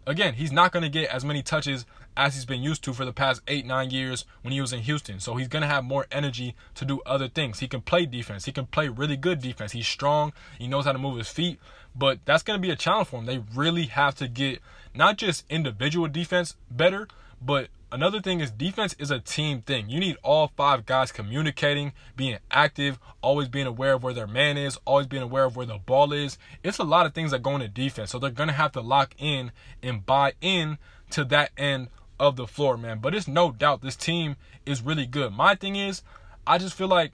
again, 0.07 0.35
he's 0.35 0.53
not 0.53 0.73
going 0.73 0.83
to 0.83 0.89
get 0.89 1.11
as 1.11 1.25
many 1.25 1.43
touches 1.43 1.85
as 2.17 2.35
he's 2.35 2.45
been 2.45 2.63
used 2.63 2.83
to 2.85 2.93
for 2.93 3.05
the 3.05 3.13
past 3.13 3.43
eight, 3.47 3.67
nine 3.67 3.91
years 3.91 4.25
when 4.43 4.53
he 4.53 4.61
was 4.61 4.73
in 4.73 4.81
Houston. 4.81 5.21
So 5.21 5.37
he's 5.37 5.49
going 5.49 5.63
to 5.63 5.69
have 5.69 5.85
more 5.85 6.07
energy 6.11 6.55
to 6.75 6.85
do 6.85 7.01
other 7.05 7.29
things. 7.29 7.61
He 7.61 7.69
can 7.69 7.81
play 7.81 8.07
defense. 8.07 8.45
He 8.45 8.53
can 8.53 8.67
play 8.67 8.89
really 8.89 9.17
good 9.17 9.41
defense. 9.41 9.73
He's 9.73 9.87
strong. 9.87 10.33
He 10.59 10.67
knows 10.67 10.85
how 10.85 10.93
to 10.93 10.99
move 10.99 11.19
his 11.19 11.29
feet. 11.29 11.59
But 11.95 12.21
that's 12.25 12.43
going 12.43 12.59
to 12.59 12.63
be 12.63 12.73
a 12.73 12.77
challenge 12.77 13.09
for 13.09 13.21
him. 13.21 13.27
They 13.27 13.43
really 13.55 13.87
have 13.87 14.15
to 14.17 14.29
get 14.29 14.61
not 14.95 15.17
just 15.17 15.45
individual 15.51 16.09
defense 16.09 16.57
better, 16.71 17.09
but 17.41 17.69
another 17.93 18.21
thing 18.21 18.41
is 18.41 18.51
defense 18.51 18.95
is 18.99 19.11
a 19.11 19.19
team 19.19 19.63
thing. 19.63 19.89
You 19.89 20.01
need 20.01 20.17
all 20.23 20.53
five 20.57 20.87
guys 20.87 21.13
communicating, 21.13 21.93
being 22.17 22.39
active, 22.51 22.99
always 23.23 23.49
being 23.49 23.67
aware 23.67 23.95
of 23.95 24.03
where 24.03 24.15
their 24.15 24.27
man 24.27 24.57
is, 24.57 24.79
always 24.85 25.07
being 25.07 25.23
aware 25.23 25.45
of 25.45 25.57
where 25.57 25.67
the 25.67 25.79
ball 25.79 26.13
is. 26.13 26.39
It's 26.63 26.79
a 26.79 26.85
lot 26.85 27.07
of 27.07 27.15
things 27.15 27.31
that 27.31 27.43
go 27.43 27.55
into 27.55 27.69
defense. 27.69 28.11
So 28.11 28.19
they're 28.19 28.31
going 28.31 28.49
to 28.49 28.55
have 28.55 28.73
to 28.73 28.81
lock 28.81 29.15
in 29.19 29.53
and 29.83 30.05
buy 30.05 30.35
in 30.41 30.79
to 31.11 31.25
that 31.25 31.51
end 31.57 31.89
of 32.19 32.37
the 32.37 32.47
floor, 32.47 32.77
man. 32.77 32.99
But 33.01 33.15
it's 33.15 33.29
no 33.29 33.53
doubt 33.53 33.83
this 33.83 33.97
team 33.97 34.37
is 34.65 34.83
really 34.83 35.07
good. 35.07 35.33
My 35.33 35.55
thing 35.55 35.77
is, 35.77 36.03
I 36.47 36.59
just 36.59 36.75
feel 36.75 36.89
like 36.89 37.13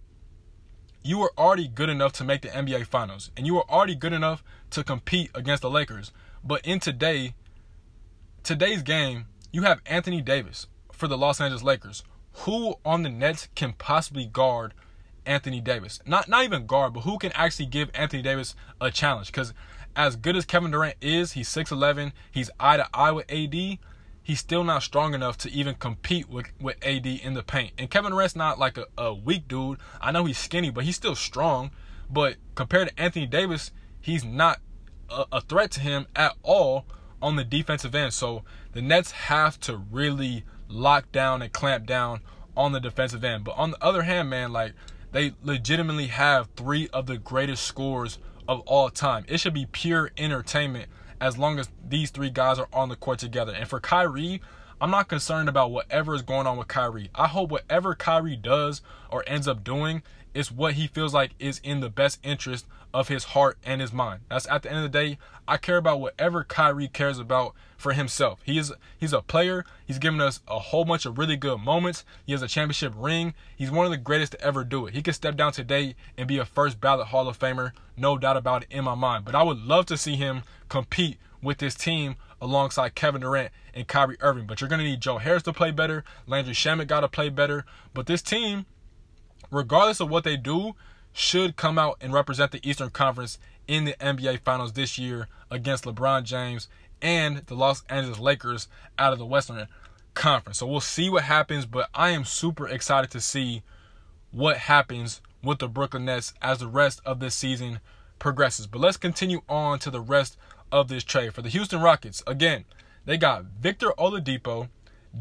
you 1.03 1.19
were 1.19 1.33
already 1.37 1.69
good 1.69 1.89
enough 1.89 2.13
to 2.15 2.25
make 2.25 2.43
the 2.43 2.49
NBA 2.49 2.87
Finals, 2.87 3.31
and 3.37 3.47
you 3.47 3.55
were 3.55 3.69
already 3.69 3.95
good 3.95 4.13
enough 4.13 4.45
to 4.71 4.85
compete 4.85 5.31
against 5.35 5.63
the 5.63 5.71
Lakers. 5.71 6.13
But 6.45 6.65
in 6.65 6.81
today, 6.81 7.35
today's 8.43 8.83
game, 8.83 9.27
you 9.53 9.63
have 9.63 9.81
Anthony 9.87 10.21
Davis 10.21 10.67
for 10.93 11.09
the 11.09 11.19
Los 11.19 11.41
Angeles 11.41 11.63
Lakers. 11.63 12.03
Who 12.45 12.77
on 12.85 13.03
the 13.03 13.11
Nets 13.11 13.49
can 13.55 13.75
possibly 13.75 14.27
guard 14.27 14.75
Anthony 15.27 15.61
Davis? 15.61 16.01
Not 16.07 16.29
not 16.29 16.45
even 16.45 16.67
guard, 16.67 16.95
but 16.95 17.01
who 17.01 17.19
can 17.19 17.33
actually 17.35 17.67
give 17.67 17.91
Anthony 17.95 18.23
Davis 18.23 18.55
a 18.81 18.91
challenge? 18.91 19.27
Because 19.27 19.53
as 19.95 20.17
good 20.17 20.37
as 20.37 20.45
Kevin 20.45 20.71
Durant 20.71 20.97
is, 21.03 21.33
he's 21.33 21.49
6'11, 21.49 22.13
he's 22.31 22.51
eye 22.59 22.79
to 22.79 22.89
eye 22.95 23.13
with 23.13 23.31
AD 23.31 23.79
he's 24.23 24.39
still 24.39 24.65
not 24.65 24.83
strong 24.83 25.15
enough 25.15 25.37
to 25.39 25.51
even 25.51 25.75
compete 25.75 26.29
with, 26.29 26.47
with 26.61 26.77
AD 26.85 27.07
in 27.07 27.35
the 27.35 27.43
paint. 27.43 27.73
And 27.79 27.91
Kevin 27.91 28.13
Durant's 28.13 28.37
not 28.37 28.59
like 28.59 28.79
a, 28.79 28.87
a 28.97 29.13
weak 29.13 29.49
dude. 29.49 29.79
I 30.01 30.13
know 30.13 30.25
he's 30.25 30.39
skinny, 30.39 30.71
but 30.71 30.85
he's 30.85 30.97
still 30.97 31.15
strong. 31.15 31.71
But 32.09 32.37
compared 32.55 32.89
to 32.89 33.01
Anthony 33.01 33.27
Davis, 33.27 33.73
he's 34.01 34.25
not 34.25 34.61
a, 35.11 35.25
a 35.33 35.41
threat 35.41 35.71
to 35.73 35.81
him 35.81 36.07
at 36.15 36.35
all 36.43 36.87
on 37.21 37.37
the 37.37 37.45
defensive 37.45 37.95
end. 37.95 38.13
So 38.13 38.45
the 38.73 38.83
Nets 38.83 39.11
have 39.13 39.59
to 39.61 39.77
really 39.77 40.45
lock 40.69 41.11
down 41.13 41.43
and 41.43 41.53
clamp 41.53 41.87
down 41.87 42.21
on 42.57 42.73
the 42.73 42.81
defensive 42.81 43.25
end. 43.25 43.45
But 43.45 43.57
on 43.57 43.73
the 43.73 43.85
other 43.85 44.03
hand, 44.03 44.31
man, 44.31 44.53
like 44.53 44.75
they 45.13 45.35
legitimately 45.43 46.09
have 46.09 46.49
three 46.57 46.89
of 46.89 47.07
the 47.07 47.19
greatest 47.19 47.65
scores 47.65 48.19
of 48.49 48.61
all 48.61 48.91
time. 48.91 49.25
It 49.29 49.39
should 49.39 49.55
be 49.55 49.67
pure 49.67 50.11
entertainment 50.17 50.89
as 51.23 51.39
long 51.39 51.61
as 51.61 51.69
these 51.89 52.11
three 52.11 52.31
guys 52.31 52.59
are 52.59 52.69
on 52.73 52.89
the 52.89 52.97
court 52.97 53.21
together. 53.21 53.53
And 53.53 53.69
for 53.69 53.79
Kyrie, 53.79 54.43
I'm 54.81 54.91
not 54.91 55.09
concerned 55.09 55.49
about 55.49 55.71
whatever 55.71 56.17
is 56.17 56.23
going 56.23 56.49
on 56.49 56.59
with 56.59 56.67
Kyrie. 56.67 57.11
I 57.15 57.29
hope 57.29 57.51
whatever 57.51 57.95
Kyrie 57.95 58.35
does 58.35 58.83
or 59.09 59.23
ends 59.29 59.47
up 59.47 59.63
doing 59.63 60.03
is 60.35 60.51
what 60.51 60.75
he 60.75 60.89
feels 60.89 61.15
like 61.15 61.31
is 61.39 61.61
in 61.63 61.79
the 61.79 61.89
best 61.89 62.19
interest 62.25 62.67
of 62.95 63.09
his 63.09 63.25
heart 63.25 63.59
and 63.65 63.81
his 63.81 63.93
mind. 63.93 64.21
That's 64.29 64.49
at 64.49 64.63
the 64.63 64.71
end 64.71 64.85
of 64.85 64.93
the 64.93 64.99
day, 64.99 65.19
I 65.49 65.57
care 65.57 65.77
about 65.77 66.01
whatever 66.01 66.45
Kyrie 66.45 66.89
cares 66.89 67.19
about 67.19 67.55
for 67.77 67.93
himself. 67.93 68.41
He 68.45 68.59
is 68.59 68.73
he's 68.99 69.13
a 69.13 69.23
player. 69.23 69.65
He's 69.87 69.99
given 69.99 70.21
us 70.21 70.41
a 70.47 70.59
whole 70.59 70.85
bunch 70.85 71.05
of 71.05 71.19
really 71.19 71.37
good 71.37 71.61
moments. 71.61 72.05
He 72.25 72.33
has 72.33 72.43
a 72.43 72.49
championship 72.49 72.93
ring. 72.97 73.35
He's 73.57 73.71
one 73.71 73.87
of 73.87 73.91
the 73.91 73.99
greatest 73.99 74.33
to 74.33 74.41
ever 74.41 74.63
do 74.65 74.87
it. 74.87 74.95
He 74.95 75.03
could 75.03 75.15
step 75.15 75.37
down 75.37 75.53
today 75.53 75.97
and 76.17 76.29
be 76.29 76.39
a 76.39 76.45
first 76.45 76.81
ballot 76.81 77.09
Hall 77.09 77.29
of 77.29 77.39
Famer, 77.39 77.73
no 77.97 78.17
doubt 78.17 78.37
about 78.37 78.63
it 78.63 78.69
in 78.71 78.85
my 78.85 78.95
mind. 78.95 79.25
But 79.25 79.35
I 79.35 79.43
would 79.43 79.59
love 79.59 79.87
to 79.87 79.97
see 79.97 80.17
him 80.17 80.43
compete 80.69 81.19
with 81.43 81.59
this 81.59 81.75
team 81.75 82.17
alongside 82.41 82.95
Kevin 82.95 83.21
Durant 83.21 83.53
and 83.75 83.89
Kyrie 83.89 84.17
Irving. 84.21 84.47
But 84.47 84.61
you're 84.61 84.69
going 84.69 84.79
to 84.79 84.85
need 84.85 85.01
Joe 85.01 85.19
Harris 85.19 85.43
to 85.45 85.53
play 85.53 85.71
better. 85.71 86.05
Landry 86.27 86.55
Shamet 86.55 86.87
got 86.87 87.01
to 87.01 87.09
play 87.09 87.29
better. 87.29 87.65
But 87.95 88.07
this 88.07 88.23
team, 88.23 88.67
regardless 89.51 90.01
of 90.01 90.09
what 90.09 90.25
they 90.25 90.37
do, 90.37 90.75
should 91.13 91.57
come 91.57 91.79
out 91.79 91.97
and 92.01 92.13
represent 92.13 92.53
the 92.53 92.69
Eastern 92.69 92.91
Conference 92.91 93.39
in 93.69 93.85
the 93.85 93.95
NBA 93.95 94.41
Finals 94.41 94.73
this 94.73 94.99
year 94.99 95.29
against 95.51 95.85
LeBron 95.85 96.25
James 96.25 96.69
and 97.01 97.39
the 97.47 97.55
Los 97.55 97.83
Angeles 97.89 98.19
Lakers 98.19 98.69
out 98.99 99.13
of 99.13 99.19
the 99.19 99.27
Western 99.27 99.67
Conference. 100.15 100.59
So 100.59 100.67
we'll 100.67 100.81
see 100.81 101.11
what 101.11 101.25
happens, 101.25 101.67
but 101.67 101.89
I 101.95 102.11
am 102.11 102.25
super 102.25 102.69
excited 102.69 103.11
to 103.11 103.21
see 103.21 103.63
what 104.31 104.57
happens 104.57 105.21
with 105.43 105.59
the 105.59 105.69
Brooklyn 105.69 106.05
Nets 106.05 106.33
as 106.41 106.59
the 106.59 106.69
rest 106.69 107.01
of 107.05 107.21
this 107.21 107.35
season 107.35 107.81
progresses. 108.19 108.67
But 108.67 108.81
let's 108.81 108.97
continue 108.97 109.43
on 109.49 109.79
to 109.81 109.91
the 109.91 110.01
rest 110.01 110.37
of 110.71 110.89
this 110.89 111.05
trade. 111.05 111.35
For 111.35 111.43
the 111.43 111.49
Houston 111.49 111.81
Rockets, 111.81 112.23
again, 112.27 112.65
they 113.05 113.17
got 113.17 113.45
Victor 113.45 113.93
Oladipo, 113.99 114.69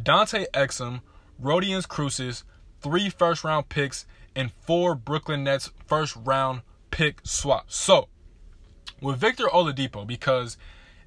Dante 0.03 0.45
Exum, 0.53 1.01
Rodions 1.41 1.87
Kurucs, 1.87 2.43
three 2.81 3.09
first 3.09 3.43
round 3.43 3.69
picks, 3.69 4.05
and 4.35 4.51
four 4.51 4.95
Brooklyn 4.95 5.43
Nets 5.43 5.71
first 5.85 6.15
round 6.15 6.61
pick 6.89 7.19
swaps. 7.23 7.75
So, 7.75 8.07
with 9.01 9.17
Victor 9.17 9.45
Oladipo, 9.45 10.05
because 10.05 10.57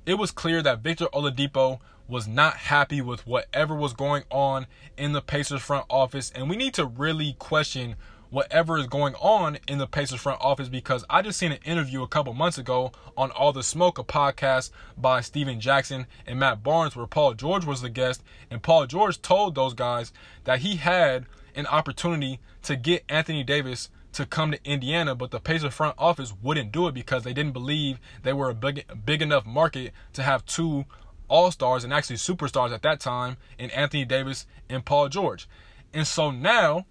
it 0.07 0.15
was 0.15 0.31
clear 0.31 0.63
that 0.63 0.81
Victor 0.81 1.07
Oladipo 1.13 1.81
was 2.07 2.29
not 2.29 2.57
happy 2.57 3.01
with 3.01 3.27
whatever 3.27 3.75
was 3.75 3.95
going 3.95 4.25
on 4.31 4.67
in 4.97 5.13
the 5.13 5.23
Pacers 5.23 5.63
front 5.63 5.87
office, 5.89 6.31
and 6.35 6.51
we 6.51 6.57
need 6.57 6.75
to 6.75 6.85
really 6.85 7.35
question 7.39 7.97
whatever 8.35 8.77
is 8.79 8.89
going 8.89 9.15
on 9.21 9.57
in 9.69 9.79
the 9.79 9.87
Pacers 9.87 10.21
front 10.21 10.41
office 10.41 10.69
because 10.69 11.05
I 11.09 11.23
just 11.23 11.39
seen 11.39 11.53
an 11.53 11.61
interview 11.65 12.03
a 12.03 12.09
couple 12.09 12.35
months 12.35 12.59
ago 12.59 12.91
on 13.17 13.31
All 13.31 13.53
the 13.53 13.63
Smoke, 13.63 13.97
a 13.97 14.03
podcast 14.03 14.73
by 14.99 15.21
Stephen 15.21 15.61
Jackson 15.61 16.07
and 16.27 16.41
Matt 16.41 16.61
Barnes, 16.65 16.97
where 16.97 17.07
Paul 17.07 17.35
George 17.35 17.65
was 17.65 17.81
the 17.81 17.89
guest. 17.89 18.25
And 18.51 18.61
Paul 18.61 18.87
George 18.87 19.23
told 19.23 19.55
those 19.55 19.73
guys 19.73 20.13
that 20.45 20.59
he 20.59 20.77
had 20.77 21.27
an 21.55 21.67
opportunity 21.67 22.41
to 22.63 22.77
get 22.77 23.05
Anthony 23.09 23.45
Davis 23.45 23.91
to 24.13 24.25
come 24.27 24.53
to 24.53 24.65
Indiana, 24.65 25.15
but 25.15 25.31
the 25.31 25.41
Pacers 25.41 25.75
front 25.75 25.97
office 25.99 26.33
wouldn't 26.43 26.73
do 26.73 26.87
it 26.87 26.95
because 26.95 27.25
they 27.25 27.33
didn't 27.33 27.53
believe 27.53 27.99
they 28.23 28.33
were 28.33 28.51
a 28.51 28.55
big, 28.55 28.85
big 29.05 29.21
enough 29.21 29.45
market 29.45 29.93
to 30.13 30.23
have 30.23 30.47
two 30.47 30.85
all 31.29 31.51
stars 31.51 31.85
and 31.85 31.93
actually 31.93 32.17
superstars 32.17 32.73
at 32.73 32.83
that 32.83 33.01
time 33.01 33.37
in 33.59 33.71
Anthony 33.71 34.05
Davis 34.05 34.47
and 34.69 34.85
Paul 34.85 35.09
George. 35.09 35.49
And 35.93 36.07
so 36.07 36.31
now 36.31 36.87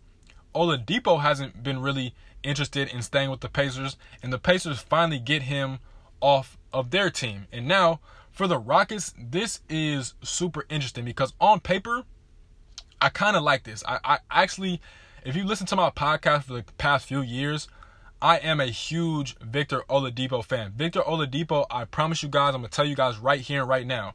Oladipo 0.53 1.22
hasn't 1.22 1.63
been 1.63 1.82
really 1.82 2.13
interested 2.43 2.89
in 2.89 3.01
staying 3.01 3.29
with 3.29 3.39
the 3.39 3.50
Pacers, 3.50 3.96
and 4.22 4.34
the 4.34 4.39
Pacers 4.39 4.79
finally 4.79 5.20
get 5.20 5.43
him 5.43 5.79
off 6.20 6.58
of 6.74 6.91
their 6.91 7.10
team. 7.10 7.48
And 7.51 7.67
now 7.67 8.00
for 8.32 8.48
the 8.48 8.58
Rockets, 8.58 9.13
this 9.17 9.62
is 9.70 10.13
super 10.24 10.65
interesting 10.70 11.05
because 11.05 11.34
on 11.39 11.60
paper, 11.60 12.03
I 13.04 13.10
kind 13.10 13.36
of 13.36 13.44
like 13.44 13.64
this. 13.64 13.84
I, 13.86 14.00
I 14.04 14.20
actually, 14.32 14.80
if 15.26 15.36
you 15.36 15.44
listen 15.44 15.68
to 15.68 15.76
my 15.76 15.90
podcast 15.90 16.44
for 16.44 16.54
the 16.54 16.64
past 16.78 17.06
few 17.06 17.22
years, 17.22 17.68
I 18.22 18.38
am 18.38 18.62
a 18.62 18.68
huge 18.68 19.38
Victor 19.40 19.84
Oladipo 19.90 20.44
fan. 20.44 20.72
Victor 20.76 21.02
Oladipo, 21.02 21.66
I 21.70 21.84
promise 21.84 22.24
you 22.24 22.30
guys, 22.30 22.56
I'm 22.56 22.62
gonna 22.62 22.70
tell 22.70 22.86
you 22.86 22.96
guys 22.96 23.18
right 23.18 23.42
here 23.42 23.60
and 23.62 23.70
right 23.70 23.86
now 23.86 24.14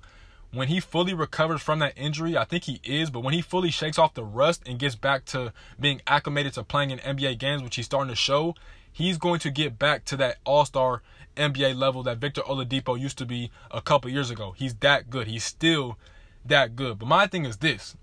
when 0.53 0.69
he 0.69 0.81
fully 0.81 1.13
recovers 1.13 1.61
from 1.61 1.81
that 1.81 1.93
injury, 1.97 2.37
I 2.37 2.45
think 2.45 2.65
he 2.65 2.81
is, 2.83 3.11
but 3.11 3.21
when 3.21 3.35
he 3.35 3.43
fully 3.43 3.71
shakes 3.71 3.99
off 3.99 4.15
the 4.15 4.25
rust 4.25 4.63
and 4.67 4.79
gets 4.79 4.95
back 4.95 5.27
to 5.27 5.53
being 5.79 6.01
acclimated 6.07 6.55
to 6.55 6.65
playing 6.65 6.91
in 6.91 6.99
NBA 7.01 7.39
games, 7.39 7.63
which 7.63 7.77
he's 7.77 7.85
starting 7.85 8.09
to 8.09 8.17
show, 8.17 8.55
he's 8.91 9.19
going 9.19 9.41
to 9.41 9.51
get 9.51 9.79
back 9.79 10.07
to 10.07 10.17
that 10.17 10.39
all 10.45 10.65
star 10.65 11.03
NBA 11.37 11.77
level 11.77 12.03
that 12.05 12.19
Victor 12.19 12.41
Oladipo 12.43 12.99
used 12.99 13.19
to 13.19 13.27
be 13.27 13.51
a 13.71 13.83
couple 13.83 14.11
years 14.11 14.31
ago. 14.31 14.55
He's 14.57 14.75
that 14.77 15.11
good. 15.11 15.29
He's 15.29 15.45
still 15.45 15.99
that 16.47 16.75
good. 16.75 16.99
But 16.99 17.09
my 17.09 17.27
thing 17.27 17.45
is 17.45 17.59
this 17.59 17.95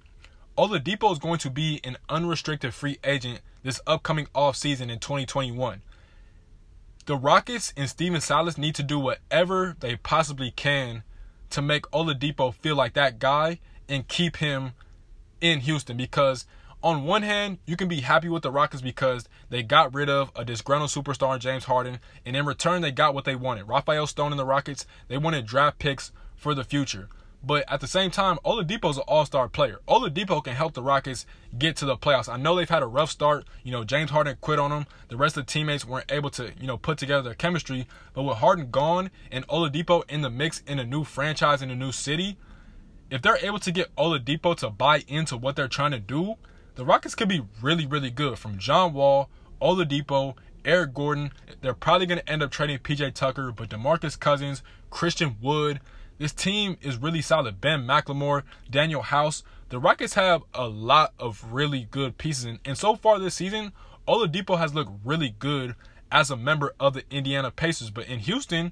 Oladipo 0.57 1.11
is 1.11 1.19
going 1.19 1.39
to 1.39 1.49
be 1.49 1.81
an 1.83 1.97
unrestricted 2.07 2.73
free 2.73 2.97
agent 3.03 3.41
this 3.63 3.81
upcoming 3.85 4.27
offseason 4.27 4.89
in 4.89 4.99
2021. 4.99 5.81
The 7.07 7.17
Rockets 7.17 7.73
and 7.75 7.89
Stephen 7.89 8.21
Silas 8.21 8.57
need 8.57 8.73
to 8.75 8.83
do 8.83 8.97
whatever 8.97 9.75
they 9.81 9.97
possibly 9.97 10.51
can 10.51 11.03
to 11.49 11.61
make 11.61 11.83
Oladipo 11.91 12.53
feel 12.53 12.75
like 12.75 12.93
that 12.93 13.19
guy 13.19 13.59
and 13.89 14.07
keep 14.07 14.37
him 14.37 14.71
in 15.41 15.59
Houston 15.59 15.97
because 15.97 16.45
on 16.81 17.03
one 17.03 17.23
hand, 17.23 17.57
you 17.65 17.75
can 17.75 17.89
be 17.89 18.01
happy 18.01 18.29
with 18.29 18.43
the 18.43 18.51
Rockets 18.51 18.81
because 18.81 19.27
they 19.49 19.61
got 19.61 19.93
rid 19.93 20.07
of 20.07 20.31
a 20.35 20.45
disgruntled 20.45 20.91
superstar 20.91 21.37
James 21.39 21.65
Harden, 21.65 21.99
and 22.25 22.35
in 22.35 22.45
return, 22.45 22.81
they 22.81 22.91
got 22.91 23.15
what 23.15 23.25
they 23.25 23.35
wanted. 23.35 23.67
Rafael 23.67 24.05
Stone 24.05 24.31
and 24.31 24.39
the 24.39 24.45
Rockets, 24.45 24.85
they 25.07 25.17
wanted 25.17 25.47
draft 25.47 25.79
picks 25.79 26.11
for 26.35 26.53
the 26.53 26.63
future. 26.63 27.09
But 27.45 27.63
at 27.71 27.79
the 27.79 27.87
same 27.87 28.09
time, 28.09 28.39
Oladipo's 28.43 28.97
an 28.97 29.03
all-star 29.07 29.47
player. 29.47 29.79
Oladipo 29.87 30.43
can 30.43 30.55
help 30.55 30.73
the 30.73 30.81
Rockets 30.81 31.27
get 31.57 31.75
to 31.77 31.85
the 31.85 31.95
playoffs. 31.95 32.27
I 32.27 32.37
know 32.37 32.55
they've 32.55 32.67
had 32.67 32.81
a 32.81 32.87
rough 32.87 33.11
start. 33.11 33.45
You 33.63 33.71
know, 33.71 33.83
James 33.83 34.09
Harden 34.09 34.37
quit 34.41 34.57
on 34.57 34.71
them. 34.71 34.87
The 35.09 35.17
rest 35.17 35.37
of 35.37 35.45
the 35.45 35.51
teammates 35.51 35.85
weren't 35.85 36.11
able 36.11 36.31
to, 36.31 36.51
you 36.59 36.65
know, 36.65 36.77
put 36.77 36.97
together 36.97 37.21
their 37.21 37.35
chemistry. 37.35 37.87
But 38.13 38.23
with 38.23 38.37
Harden 38.37 38.71
gone 38.71 39.11
and 39.31 39.47
Oladipo 39.47 40.09
in 40.09 40.21
the 40.21 40.29
mix 40.31 40.63
in 40.65 40.79
a 40.79 40.85
new 40.85 41.03
franchise 41.03 41.61
in 41.61 41.69
a 41.69 41.75
new 41.75 41.91
city, 41.91 42.37
if 43.11 43.21
they're 43.21 43.37
able 43.37 43.59
to 43.59 43.71
get 43.71 43.95
Oladipo 43.95 44.57
to 44.57 44.71
buy 44.71 45.03
into 45.07 45.37
what 45.37 45.55
they're 45.55 45.67
trying 45.67 45.91
to 45.91 45.99
do, 45.99 46.35
the 46.73 46.83
Rockets 46.83 47.13
could 47.13 47.29
be 47.29 47.43
really, 47.61 47.85
really 47.85 48.09
good. 48.09 48.39
From 48.39 48.57
John 48.57 48.93
Wall, 48.93 49.29
Oladipo, 49.61 50.33
Eric 50.65 50.95
Gordon, 50.95 51.31
they're 51.61 51.75
probably 51.75 52.07
going 52.07 52.19
to 52.19 52.29
end 52.29 52.41
up 52.41 52.49
trading 52.49 52.79
PJ 52.79 53.13
Tucker, 53.13 53.51
but 53.51 53.69
DeMarcus 53.69 54.19
Cousins, 54.19 54.63
Christian 54.89 55.37
Wood, 55.39 55.79
this 56.17 56.33
team 56.33 56.77
is 56.81 56.97
really 56.97 57.21
solid. 57.21 57.59
Ben 57.59 57.85
McLemore, 57.85 58.43
Danuel 58.71 59.03
House. 59.03 59.43
The 59.69 59.79
Rockets 59.79 60.13
have 60.13 60.43
a 60.53 60.67
lot 60.67 61.13
of 61.19 61.45
really 61.51 61.87
good 61.91 62.17
pieces. 62.17 62.57
And, 62.63 62.77
so 62.77 62.95
far 62.95 63.19
this 63.19 63.35
season, 63.35 63.73
Oladipo 64.07 64.57
has 64.57 64.73
looked 64.73 64.91
really 65.03 65.35
good 65.37 65.75
as 66.11 66.29
a 66.29 66.37
member 66.37 66.73
of 66.79 66.93
the 66.93 67.03
Indiana 67.09 67.51
Pacers. 67.51 67.89
But 67.89 68.07
in 68.07 68.19
Houston, 68.19 68.71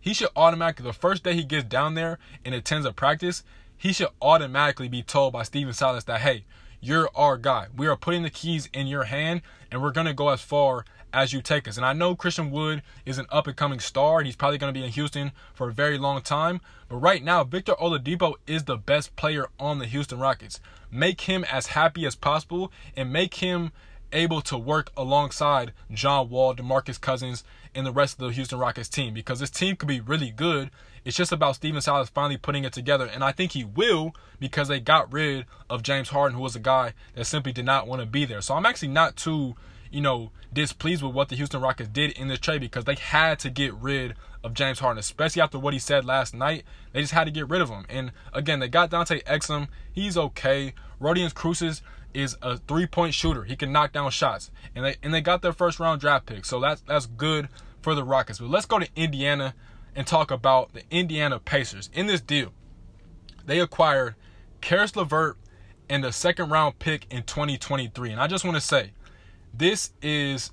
he 0.00 0.14
should 0.14 0.30
automatically, 0.36 0.84
the 0.84 0.92
first 0.92 1.24
day 1.24 1.34
he 1.34 1.44
gets 1.44 1.64
down 1.64 1.94
there 1.94 2.18
and 2.44 2.54
attends 2.54 2.86
a 2.86 2.92
practice, 2.92 3.42
he 3.76 3.92
should 3.92 4.08
automatically 4.22 4.88
be 4.88 5.02
told 5.02 5.32
by 5.32 5.42
Stephen 5.42 5.74
Silas 5.74 6.04
that, 6.04 6.20
hey, 6.20 6.44
you're 6.80 7.10
our 7.14 7.36
guy. 7.36 7.66
We 7.76 7.86
are 7.88 7.96
putting 7.96 8.22
the 8.22 8.30
keys 8.30 8.68
in 8.72 8.86
your 8.86 9.04
hand, 9.04 9.42
and 9.70 9.82
we're 9.82 9.90
going 9.90 10.06
to 10.06 10.14
go 10.14 10.28
as 10.28 10.40
far 10.40 10.84
as 11.16 11.32
you 11.32 11.40
take 11.40 11.66
us. 11.66 11.78
And 11.78 11.86
I 11.86 11.94
know 11.94 12.14
Christian 12.14 12.50
Wood 12.50 12.82
is 13.06 13.16
an 13.16 13.24
up 13.30 13.46
and 13.46 13.56
coming 13.56 13.80
star, 13.80 14.18
and 14.18 14.26
he's 14.26 14.36
probably 14.36 14.58
going 14.58 14.72
to 14.72 14.78
be 14.78 14.84
in 14.84 14.92
Houston 14.92 15.32
for 15.54 15.70
a 15.70 15.72
very 15.72 15.96
long 15.96 16.20
time. 16.20 16.60
But 16.90 16.96
right 16.96 17.24
now, 17.24 17.42
Victor 17.42 17.72
Oladipo 17.80 18.34
is 18.46 18.64
the 18.64 18.76
best 18.76 19.16
player 19.16 19.48
on 19.58 19.78
the 19.78 19.86
Houston 19.86 20.18
Rockets. 20.18 20.60
Make 20.90 21.22
him 21.22 21.42
as 21.50 21.68
happy 21.68 22.04
as 22.04 22.14
possible 22.14 22.70
and 22.94 23.10
make 23.10 23.36
him 23.36 23.72
able 24.12 24.42
to 24.42 24.58
work 24.58 24.92
alongside 24.94 25.72
John 25.90 26.28
Wall, 26.28 26.54
DeMarcus 26.54 27.00
Cousins, 27.00 27.44
and 27.74 27.86
the 27.86 27.92
rest 27.92 28.20
of 28.20 28.26
the 28.26 28.34
Houston 28.34 28.58
Rockets 28.58 28.88
team 28.88 29.14
because 29.14 29.40
this 29.40 29.50
team 29.50 29.74
could 29.74 29.88
be 29.88 30.00
really 30.00 30.30
good. 30.30 30.70
It's 31.04 31.16
just 31.16 31.32
about 31.32 31.56
Stephen 31.56 31.80
Silas 31.80 32.10
finally 32.10 32.36
putting 32.36 32.64
it 32.64 32.74
together, 32.74 33.06
and 33.06 33.24
I 33.24 33.32
think 33.32 33.52
he 33.52 33.64
will 33.64 34.14
because 34.38 34.68
they 34.68 34.80
got 34.80 35.10
rid 35.10 35.46
of 35.70 35.82
James 35.82 36.10
Harden, 36.10 36.36
who 36.36 36.42
was 36.42 36.56
a 36.56 36.60
guy 36.60 36.92
that 37.14 37.24
simply 37.24 37.52
did 37.52 37.64
not 37.64 37.86
want 37.86 38.00
to 38.00 38.06
be 38.06 38.26
there. 38.26 38.42
So 38.42 38.54
I'm 38.54 38.66
actually 38.66 38.88
not 38.88 39.16
too 39.16 39.56
you 39.90 40.00
know, 40.00 40.30
displeased 40.52 41.02
with 41.02 41.14
what 41.14 41.28
the 41.28 41.36
Houston 41.36 41.60
Rockets 41.60 41.88
did 41.88 42.12
in 42.12 42.28
this 42.28 42.38
trade 42.38 42.60
because 42.60 42.84
they 42.84 42.94
had 42.94 43.38
to 43.40 43.50
get 43.50 43.74
rid 43.74 44.14
of 44.42 44.54
James 44.54 44.78
Harden, 44.78 44.98
especially 44.98 45.42
after 45.42 45.58
what 45.58 45.72
he 45.72 45.78
said 45.78 46.04
last 46.04 46.34
night. 46.34 46.64
They 46.92 47.00
just 47.00 47.12
had 47.12 47.24
to 47.24 47.30
get 47.30 47.48
rid 47.48 47.60
of 47.60 47.68
him. 47.68 47.84
And 47.88 48.12
again, 48.32 48.60
they 48.60 48.68
got 48.68 48.90
Dante 48.90 49.20
Exum. 49.22 49.68
He's 49.92 50.16
okay. 50.16 50.74
Rodions 51.00 51.34
Kurucs 51.34 51.82
is 52.14 52.36
a 52.40 52.56
three-point 52.56 53.12
shooter. 53.14 53.44
He 53.44 53.56
can 53.56 53.72
knock 53.72 53.92
down 53.92 54.10
shots. 54.10 54.50
And 54.74 54.84
they 54.84 54.96
and 55.02 55.12
they 55.12 55.20
got 55.20 55.42
their 55.42 55.52
first 55.52 55.80
round 55.80 56.00
draft 56.00 56.26
pick. 56.26 56.44
So 56.44 56.60
that's 56.60 56.80
that's 56.82 57.06
good 57.06 57.48
for 57.82 57.94
the 57.94 58.04
Rockets. 58.04 58.38
But 58.38 58.50
let's 58.50 58.66
go 58.66 58.78
to 58.78 58.88
Indiana 58.96 59.54
and 59.94 60.06
talk 60.06 60.30
about 60.30 60.72
the 60.72 60.82
Indiana 60.90 61.38
Pacers. 61.38 61.90
In 61.92 62.06
this 62.06 62.20
deal, 62.20 62.52
they 63.44 63.60
acquired 63.60 64.14
Caris 64.60 64.94
LeVert 64.96 65.36
and 65.88 66.04
a 66.04 66.12
second 66.12 66.50
round 66.50 66.78
pick 66.78 67.06
in 67.10 67.22
2023. 67.22 68.10
And 68.10 68.20
I 68.20 68.26
just 68.26 68.44
want 68.44 68.56
to 68.56 68.60
say, 68.60 68.92
this 69.58 69.92
is 70.02 70.50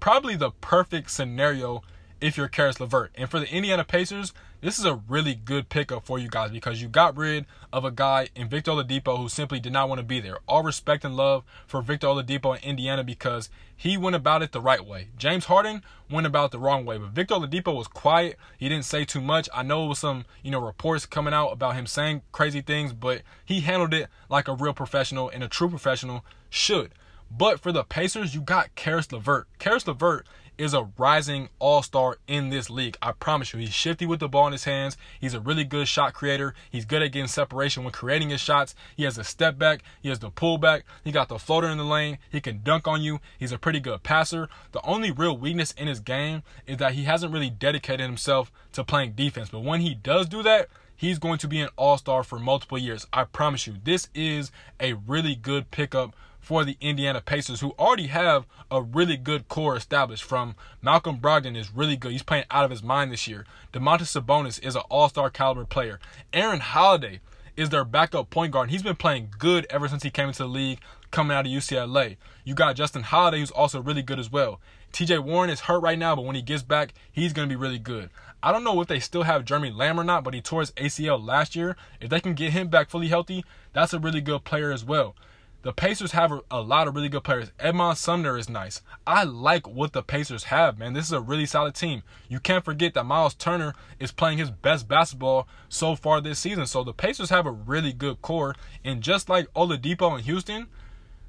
probably 0.00 0.36
the 0.36 0.50
perfect 0.50 1.10
scenario 1.10 1.82
if 2.20 2.36
you're 2.36 2.48
Caris 2.48 2.80
LeVert. 2.80 3.10
And 3.16 3.28
for 3.28 3.40
the 3.40 3.52
Indiana 3.52 3.84
Pacers, 3.84 4.32
this 4.60 4.78
is 4.78 4.84
a 4.86 4.94
really 5.08 5.34
good 5.34 5.68
pickup 5.68 6.06
for 6.06 6.18
you 6.18 6.28
guys 6.28 6.50
because 6.50 6.80
you 6.80 6.88
got 6.88 7.16
rid 7.16 7.44
of 7.72 7.84
a 7.84 7.90
guy 7.90 8.28
in 8.34 8.48
Victor 8.48 8.70
Oladipo 8.70 9.18
who 9.18 9.28
simply 9.28 9.60
did 9.60 9.72
not 9.72 9.88
want 9.88 9.98
to 9.98 10.04
be 10.06 10.20
there. 10.20 10.38
All 10.46 10.62
respect 10.62 11.04
and 11.04 11.16
love 11.16 11.44
for 11.66 11.82
Victor 11.82 12.06
Oladipo 12.06 12.56
in 12.56 12.62
Indiana 12.62 13.04
because 13.04 13.50
he 13.76 13.98
went 13.98 14.16
about 14.16 14.42
it 14.42 14.52
the 14.52 14.60
right 14.60 14.84
way. 14.84 15.08
James 15.18 15.46
Harden 15.46 15.82
went 16.10 16.26
about 16.26 16.50
the 16.50 16.58
wrong 16.58 16.86
way, 16.86 16.96
but 16.96 17.10
Victor 17.10 17.34
Oladipo 17.34 17.76
was 17.76 17.88
quiet. 17.88 18.38
He 18.56 18.68
didn't 18.68 18.86
say 18.86 19.04
too 19.04 19.20
much. 19.20 19.48
I 19.52 19.62
know 19.62 19.84
was 19.84 19.98
some, 19.98 20.24
you 20.42 20.50
know, 20.50 20.64
reports 20.64 21.04
coming 21.04 21.34
out 21.34 21.48
about 21.48 21.74
him 21.74 21.86
saying 21.86 22.22
crazy 22.32 22.62
things, 22.62 22.92
but 22.94 23.22
he 23.44 23.60
handled 23.60 23.92
it 23.92 24.08
like 24.30 24.48
a 24.48 24.54
real 24.54 24.72
professional 24.72 25.28
and 25.28 25.42
a 25.42 25.48
true 25.48 25.68
professional 25.68 26.24
should. 26.48 26.92
But 27.30 27.60
for 27.60 27.72
the 27.72 27.84
Pacers, 27.84 28.34
you 28.34 28.40
got 28.40 28.74
Caris 28.74 29.10
LeVert. 29.10 29.46
Caris 29.58 29.86
LeVert 29.86 30.26
is 30.56 30.72
a 30.72 30.88
rising 30.96 31.48
all-star 31.58 32.16
in 32.28 32.48
this 32.50 32.70
league. 32.70 32.96
I 33.02 33.10
promise 33.10 33.52
you. 33.52 33.58
He's 33.58 33.74
shifty 33.74 34.06
with 34.06 34.20
the 34.20 34.28
ball 34.28 34.46
in 34.46 34.52
his 34.52 34.62
hands. 34.62 34.96
He's 35.20 35.34
a 35.34 35.40
really 35.40 35.64
good 35.64 35.88
shot 35.88 36.14
creator. 36.14 36.54
He's 36.70 36.84
good 36.84 37.02
at 37.02 37.10
getting 37.10 37.26
separation 37.26 37.82
when 37.82 37.92
creating 37.92 38.30
his 38.30 38.40
shots. 38.40 38.76
He 38.96 39.02
has 39.02 39.18
a 39.18 39.24
step 39.24 39.58
back. 39.58 39.82
He 40.00 40.10
has 40.10 40.20
the 40.20 40.30
pullback. 40.30 40.82
He 41.02 41.10
got 41.10 41.28
the 41.28 41.40
floater 41.40 41.66
in 41.66 41.78
the 41.78 41.84
lane. 41.84 42.18
He 42.30 42.40
can 42.40 42.62
dunk 42.62 42.86
on 42.86 43.02
you. 43.02 43.18
He's 43.36 43.50
a 43.50 43.58
pretty 43.58 43.80
good 43.80 44.04
passer. 44.04 44.48
The 44.70 44.84
only 44.84 45.10
real 45.10 45.36
weakness 45.36 45.72
in 45.72 45.88
his 45.88 45.98
game 45.98 46.44
is 46.68 46.76
that 46.76 46.92
he 46.92 47.02
hasn't 47.02 47.32
really 47.32 47.50
dedicated 47.50 48.06
himself 48.06 48.52
to 48.74 48.84
playing 48.84 49.14
defense. 49.14 49.48
But 49.50 49.64
when 49.64 49.80
he 49.80 49.94
does 49.94 50.28
do 50.28 50.44
that, 50.44 50.68
he's 50.94 51.18
going 51.18 51.38
to 51.38 51.48
be 51.48 51.60
an 51.60 51.70
all-star 51.74 52.22
for 52.22 52.38
multiple 52.38 52.78
years. 52.78 53.08
I 53.12 53.24
promise 53.24 53.66
you. 53.66 53.74
This 53.82 54.08
is 54.14 54.52
a 54.78 54.92
really 54.92 55.34
good 55.34 55.72
pickup 55.72 56.14
for 56.44 56.62
the 56.62 56.76
Indiana 56.80 57.22
Pacers, 57.22 57.60
who 57.60 57.74
already 57.78 58.08
have 58.08 58.46
a 58.70 58.82
really 58.82 59.16
good 59.16 59.48
core 59.48 59.76
established. 59.76 60.24
From 60.24 60.54
Malcolm 60.82 61.18
Brogdon 61.18 61.56
is 61.56 61.74
really 61.74 61.96
good. 61.96 62.12
He's 62.12 62.22
playing 62.22 62.44
out 62.50 62.66
of 62.66 62.70
his 62.70 62.82
mind 62.82 63.10
this 63.10 63.26
year. 63.26 63.46
Domantas 63.72 64.20
Sabonis 64.20 64.62
is 64.62 64.76
an 64.76 64.82
all-star 64.90 65.30
caliber 65.30 65.64
player. 65.64 65.98
Aaron 66.34 66.60
Holiday 66.60 67.20
is 67.56 67.70
their 67.70 67.84
backup 67.84 68.28
point 68.28 68.52
guard. 68.52 68.70
He's 68.70 68.82
been 68.82 68.94
playing 68.96 69.30
good 69.38 69.66
ever 69.70 69.88
since 69.88 70.02
he 70.02 70.10
came 70.10 70.28
into 70.28 70.42
the 70.42 70.48
league, 70.48 70.80
coming 71.10 71.34
out 71.34 71.46
of 71.46 71.52
UCLA. 71.52 72.16
You 72.44 72.54
got 72.54 72.76
Justin 72.76 73.04
Holiday, 73.04 73.38
who's 73.38 73.50
also 73.50 73.80
really 73.80 74.02
good 74.02 74.18
as 74.18 74.30
well. 74.30 74.60
TJ 74.92 75.24
Warren 75.24 75.48
is 75.48 75.60
hurt 75.60 75.80
right 75.80 75.98
now, 75.98 76.14
but 76.14 76.26
when 76.26 76.36
he 76.36 76.42
gets 76.42 76.62
back, 76.62 76.92
he's 77.10 77.32
going 77.32 77.48
to 77.48 77.52
be 77.52 77.58
really 77.58 77.78
good. 77.78 78.10
I 78.42 78.52
don't 78.52 78.64
know 78.64 78.80
if 78.82 78.88
they 78.88 79.00
still 79.00 79.22
have 79.22 79.46
Jeremy 79.46 79.70
Lamb 79.70 79.98
or 79.98 80.04
not, 80.04 80.24
but 80.24 80.34
he 80.34 80.42
tore 80.42 80.60
his 80.60 80.72
ACL 80.72 81.24
last 81.24 81.56
year. 81.56 81.76
If 82.00 82.10
they 82.10 82.20
can 82.20 82.34
get 82.34 82.52
him 82.52 82.68
back 82.68 82.90
fully 82.90 83.08
healthy, 83.08 83.44
that's 83.72 83.94
a 83.94 83.98
really 83.98 84.20
good 84.20 84.44
player 84.44 84.70
as 84.70 84.84
well. 84.84 85.16
The 85.64 85.72
Pacers 85.72 86.12
have 86.12 86.30
a, 86.50 86.60
lot 86.60 86.86
of 86.86 86.94
really 86.94 87.08
good 87.08 87.24
players. 87.24 87.50
Edmond 87.58 87.96
Sumner 87.96 88.36
is 88.36 88.50
nice. 88.50 88.82
I 89.06 89.24
like 89.24 89.66
what 89.66 89.94
the 89.94 90.02
Pacers 90.02 90.44
have, 90.44 90.78
man. 90.78 90.92
This 90.92 91.06
is 91.06 91.12
a 91.12 91.22
really 91.22 91.46
solid 91.46 91.74
team. 91.74 92.02
You 92.28 92.38
can't 92.38 92.66
forget 92.66 92.92
that 92.92 93.04
Miles 93.04 93.32
Turner 93.32 93.74
is 93.98 94.12
playing 94.12 94.36
his 94.36 94.50
best 94.50 94.88
basketball 94.88 95.48
so 95.70 95.96
far 95.96 96.20
this 96.20 96.38
season. 96.38 96.66
So 96.66 96.84
the 96.84 96.92
Pacers 96.92 97.30
have 97.30 97.46
a 97.46 97.50
really 97.50 97.94
good 97.94 98.20
core. 98.20 98.54
And 98.84 99.02
just 99.02 99.30
like 99.30 99.50
Oladipo 99.54 100.18
in 100.18 100.24
Houston, 100.24 100.66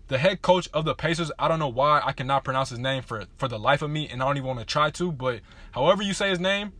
the 0.09 0.17
head 0.17 0.41
coach 0.41 0.67
of 0.73 0.83
the 0.83 0.95
Pacers, 0.95 1.31
I 1.39 1.47
don't 1.47 1.59
know 1.59 1.69
why 1.69 2.01
I 2.03 2.11
cannot 2.11 2.43
pronounce 2.43 2.71
his 2.71 2.79
name 2.79 3.03
for, 3.03 3.27
for 3.37 3.47
the 3.47 3.57
life 3.57 3.81
of 3.81 3.89
me, 3.89 4.09
and 4.09 4.21
I 4.21 4.25
don't 4.25 4.35
even 4.35 4.47
want 4.47 4.59
to 4.59 4.65
try 4.65 4.91
to, 4.91 5.13
but 5.13 5.39
however 5.71 6.03
you 6.03 6.13
say 6.13 6.29
his 6.29 6.41
name, 6.41 6.73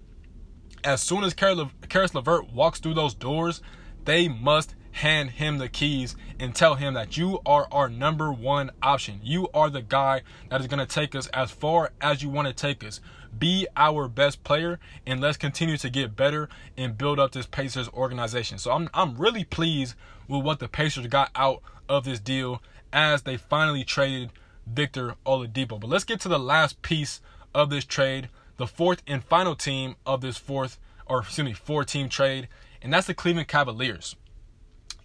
as 0.83 1.01
soon 1.01 1.23
as 1.23 1.33
Caris 1.33 2.13
LeVert 2.13 2.51
walks 2.51 2.81
through 2.81 2.95
those 2.95 3.13
doors, 3.13 3.61
they 4.03 4.27
must 4.27 4.75
hand 4.95 5.31
him 5.31 5.58
the 5.58 5.67
keys 5.67 6.15
and 6.39 6.55
tell 6.55 6.75
him 6.75 6.93
that 6.93 7.17
you 7.17 7.41
are 7.45 7.67
our 7.69 7.89
number 7.89 8.31
one 8.31 8.71
option. 8.81 9.19
You 9.21 9.49
are 9.53 9.69
the 9.69 9.81
guy 9.81 10.21
that 10.49 10.62
is 10.62 10.67
going 10.67 10.79
to 10.79 10.86
take 10.86 11.13
us 11.13 11.27
as 11.27 11.51
far 11.51 11.91
as 11.99 12.23
you 12.23 12.29
want 12.29 12.47
to 12.47 12.53
take 12.53 12.81
us. 12.81 13.01
Be 13.38 13.67
our 13.75 14.08
best 14.08 14.45
player 14.45 14.79
and 15.05 15.19
let's 15.19 15.36
continue 15.36 15.75
to 15.75 15.89
get 15.89 16.15
better 16.15 16.47
and 16.77 16.97
build 16.97 17.19
up 17.19 17.34
this 17.34 17.45
Pacers 17.45 17.89
organization. 17.89 18.58
So 18.58 18.71
I'm 18.71 18.89
I'm 18.93 19.17
really 19.17 19.43
pleased 19.43 19.95
with 20.29 20.43
what 20.43 20.60
the 20.60 20.69
Pacers 20.69 21.08
got 21.08 21.29
out 21.36 21.62
of 21.89 22.05
this 22.05 22.21
deal 22.21 22.62
as 22.93 23.23
they 23.23 23.36
finally 23.36 23.84
traded 23.84 24.31
Victor 24.65 25.15
Oladipo. 25.25 25.77
But 25.77 25.89
let's 25.89 26.05
get 26.05 26.21
to 26.21 26.29
the 26.29 26.39
last 26.39 26.81
piece 26.81 27.19
of 27.53 27.69
this 27.69 27.84
trade, 27.84 28.29
the 28.55 28.65
fourth 28.65 29.03
and 29.05 29.21
final 29.21 29.55
team 29.55 29.97
of 30.05 30.21
this 30.21 30.38
fourth 30.38 30.79
or 31.05 31.19
excuse 31.19 31.43
me, 31.43 31.53
four 31.53 31.84
team 31.84 32.08
trade, 32.08 32.47
and 32.81 32.93
that's 32.93 33.08
the 33.08 33.13
Cleveland 33.13 33.49
Cavaliers 33.49 34.15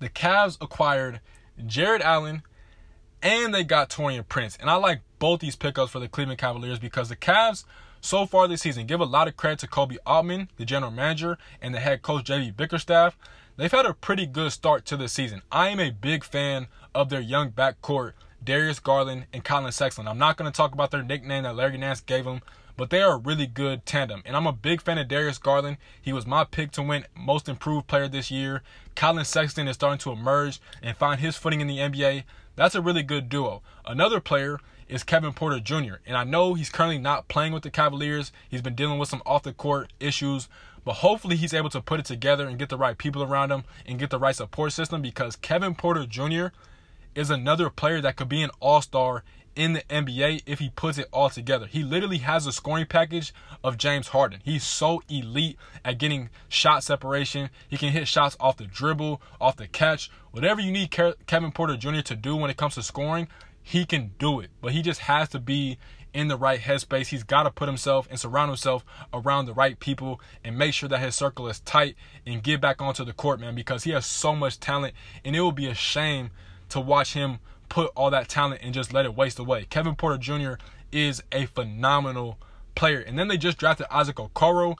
the 0.00 0.08
Cavs 0.08 0.58
acquired 0.60 1.20
Jarrett 1.66 2.02
Allen 2.02 2.42
and 3.22 3.54
they 3.54 3.64
got 3.64 3.90
Taurean 3.90 4.26
Prince. 4.26 4.56
And 4.60 4.68
I 4.68 4.74
like 4.74 5.00
both 5.18 5.40
these 5.40 5.56
pickups 5.56 5.92
for 5.92 6.00
the 6.00 6.08
Cleveland 6.08 6.40
Cavaliers 6.40 6.78
because 6.78 7.08
the 7.08 7.16
Cavs 7.16 7.64
so 8.00 8.26
far 8.26 8.48
this 8.48 8.62
season 8.62 8.86
give 8.86 9.00
a 9.00 9.04
lot 9.04 9.28
of 9.28 9.36
credit 9.36 9.58
to 9.60 9.66
Koby 9.66 9.98
Altman, 10.06 10.48
the 10.56 10.64
general 10.64 10.90
manager, 10.90 11.38
and 11.60 11.74
the 11.74 11.80
head 11.80 12.02
coach 12.02 12.24
JB 12.24 12.56
Bickerstaff. 12.56 13.16
They've 13.56 13.70
had 13.70 13.84
a 13.84 13.92
pretty 13.92 14.26
good 14.26 14.52
start 14.52 14.86
to 14.86 14.96
the 14.96 15.08
season. 15.08 15.42
I 15.52 15.68
am 15.68 15.80
a 15.80 15.90
big 15.90 16.24
fan 16.24 16.68
of 16.94 17.10
their 17.10 17.20
young 17.20 17.50
backcourt, 17.50 18.12
Darius 18.42 18.78
Garland 18.78 19.26
and 19.34 19.44
Collin 19.44 19.72
Sexton. 19.72 20.08
I'm 20.08 20.18
not 20.18 20.38
going 20.38 20.50
to 20.50 20.56
talk 20.56 20.72
about 20.72 20.90
their 20.90 21.02
nickname 21.02 21.42
that 21.42 21.56
Larry 21.56 21.76
Nance 21.76 22.00
gave 22.00 22.24
them 22.24 22.40
but 22.81 22.88
they 22.88 23.03
are 23.03 23.12
a 23.12 23.19
really 23.19 23.47
good 23.47 23.85
tandem. 23.85 24.23
And 24.25 24.35
I'm 24.35 24.47
a 24.47 24.55
big 24.55 24.81
fan 24.81 24.97
of 24.97 25.07
Darius 25.07 25.37
Garland. 25.37 25.77
He 26.01 26.14
was 26.14 26.27
my 26.27 26.45
pick 26.45 26.71
to 26.73 26.83
win 26.83 27.05
Most 27.14 27.47
Improved 27.47 27.87
Player 27.87 28.09
this 28.09 28.31
year. 28.31 28.62
Collin 28.97 29.27
Sexton 29.27 29.69
is 29.69 29.75
starting 29.75 29.99
to 29.99 30.12
emerge 30.12 30.62
and 30.83 30.97
find 30.97 31.21
his 31.21 31.37
footing 31.37 31.61
in 31.61 31.66
the 31.66 31.77
NBA. 31.77 32.25
That's 32.57 32.75
a 32.75 32.81
really 32.81 33.03
good 33.03 33.29
duo. 33.29 33.61
Another 33.85 34.19
player 34.19 34.61
is 34.88 35.03
Kevin 35.03 35.35
Porter 35.35 35.61
Jr. 35.61 35.97
And 36.07 36.16
I 36.16 36.25
know 36.25 36.55
he's 36.55 36.71
currently 36.71 36.97
not 36.97 37.29
playing 37.29 37.53
with 37.53 37.64
the 37.64 37.71
Cavaliers. 37.71 38.33
He's 38.49 38.62
been 38.62 38.75
dealing 38.75 38.99
with 38.99 39.11
some 39.11 39.21
off 39.27 39.43
the 39.43 39.53
court 39.53 39.93
issues, 40.01 40.49
but 40.83 40.95
hopefully 40.95 41.37
he's 41.37 41.53
able 41.53 41.69
to 41.69 41.83
put 41.83 42.01
it 42.01 42.07
together 42.07 42.49
and 42.49 42.59
get 42.59 42.71
the 42.71 42.79
right 42.79 42.97
people 42.97 43.23
around 43.23 43.53
him 43.53 43.64
and 43.85 43.99
get 43.99 44.09
the 44.09 44.19
right 44.19 44.35
support 44.35 44.73
system 44.73 45.03
because 45.03 45.37
Kevin 45.37 45.75
Porter 45.75 46.07
Jr. 46.07 46.47
is 47.14 47.29
another 47.29 47.69
player 47.69 48.01
that 48.01 48.16
could 48.16 48.31
be 48.31 48.40
an 48.40 48.51
all-star 48.59 49.23
in 49.56 49.72
the 49.72 49.82
NBA 49.90 50.42
if 50.46 50.58
he 50.58 50.70
puts 50.70 50.98
it 50.98 51.08
all 51.12 51.28
together. 51.28 51.66
He 51.66 51.82
literally 51.82 52.18
has 52.18 52.46
a 52.46 52.52
scoring 52.52 52.86
package 52.86 53.34
of 53.62 53.76
James 53.76 54.08
Harden. 54.08 54.40
He's 54.44 54.64
so 54.64 55.02
elite 55.08 55.58
at 55.84 55.98
getting 55.98 56.30
shot 56.48 56.84
separation. 56.84 57.50
He 57.68 57.76
can 57.76 57.90
hit 57.90 58.08
shots 58.08 58.36
off 58.40 58.56
the 58.56 58.66
dribble, 58.66 59.20
off 59.40 59.56
the 59.56 59.68
catch. 59.68 60.10
Whatever 60.30 60.60
you 60.60 60.72
need 60.72 60.90
Kevin 60.90 61.52
Porter 61.52 61.76
Jr. 61.76 62.00
to 62.02 62.16
do 62.16 62.36
when 62.36 62.50
it 62.50 62.56
comes 62.56 62.74
to 62.76 62.82
scoring, 62.82 63.28
he 63.62 63.84
can 63.84 64.12
do 64.18 64.40
it. 64.40 64.50
But 64.60 64.72
he 64.72 64.82
just 64.82 65.00
has 65.00 65.28
to 65.30 65.38
be 65.38 65.78
in 66.12 66.28
the 66.28 66.36
right 66.36 66.60
headspace. 66.60 67.08
He's 67.08 67.22
got 67.22 67.44
to 67.44 67.50
put 67.50 67.68
himself 67.68 68.08
and 68.10 68.18
surround 68.18 68.50
himself 68.50 68.84
around 69.12 69.46
the 69.46 69.54
right 69.54 69.78
people 69.78 70.20
and 70.44 70.58
make 70.58 70.74
sure 70.74 70.88
that 70.88 71.00
his 71.00 71.14
circle 71.14 71.48
is 71.48 71.60
tight 71.60 71.96
and 72.26 72.42
get 72.42 72.60
back 72.60 72.80
onto 72.82 73.04
the 73.04 73.12
court, 73.12 73.40
man, 73.40 73.54
because 73.54 73.84
he 73.84 73.90
has 73.90 74.06
so 74.06 74.34
much 74.34 74.58
talent 74.58 74.94
and 75.24 75.36
it 75.36 75.40
will 75.40 75.52
be 75.52 75.66
a 75.66 75.74
shame 75.74 76.30
to 76.70 76.80
watch 76.80 77.14
him 77.14 77.38
put 77.70 77.90
all 77.96 78.11
that 78.11 78.28
talent 78.28 78.61
and 78.62 78.74
just 78.74 78.92
let 78.92 79.06
it 79.06 79.14
waste 79.14 79.38
away. 79.38 79.64
Kevin 79.70 79.96
Porter 79.96 80.18
Jr. 80.18 80.62
is 80.92 81.22
a 81.33 81.46
phenomenal 81.46 82.38
player. 82.74 83.00
And 83.00 83.18
then 83.18 83.28
they 83.28 83.38
just 83.38 83.56
drafted 83.56 83.87
Isaac 83.90 84.16
Okoro. 84.16 84.76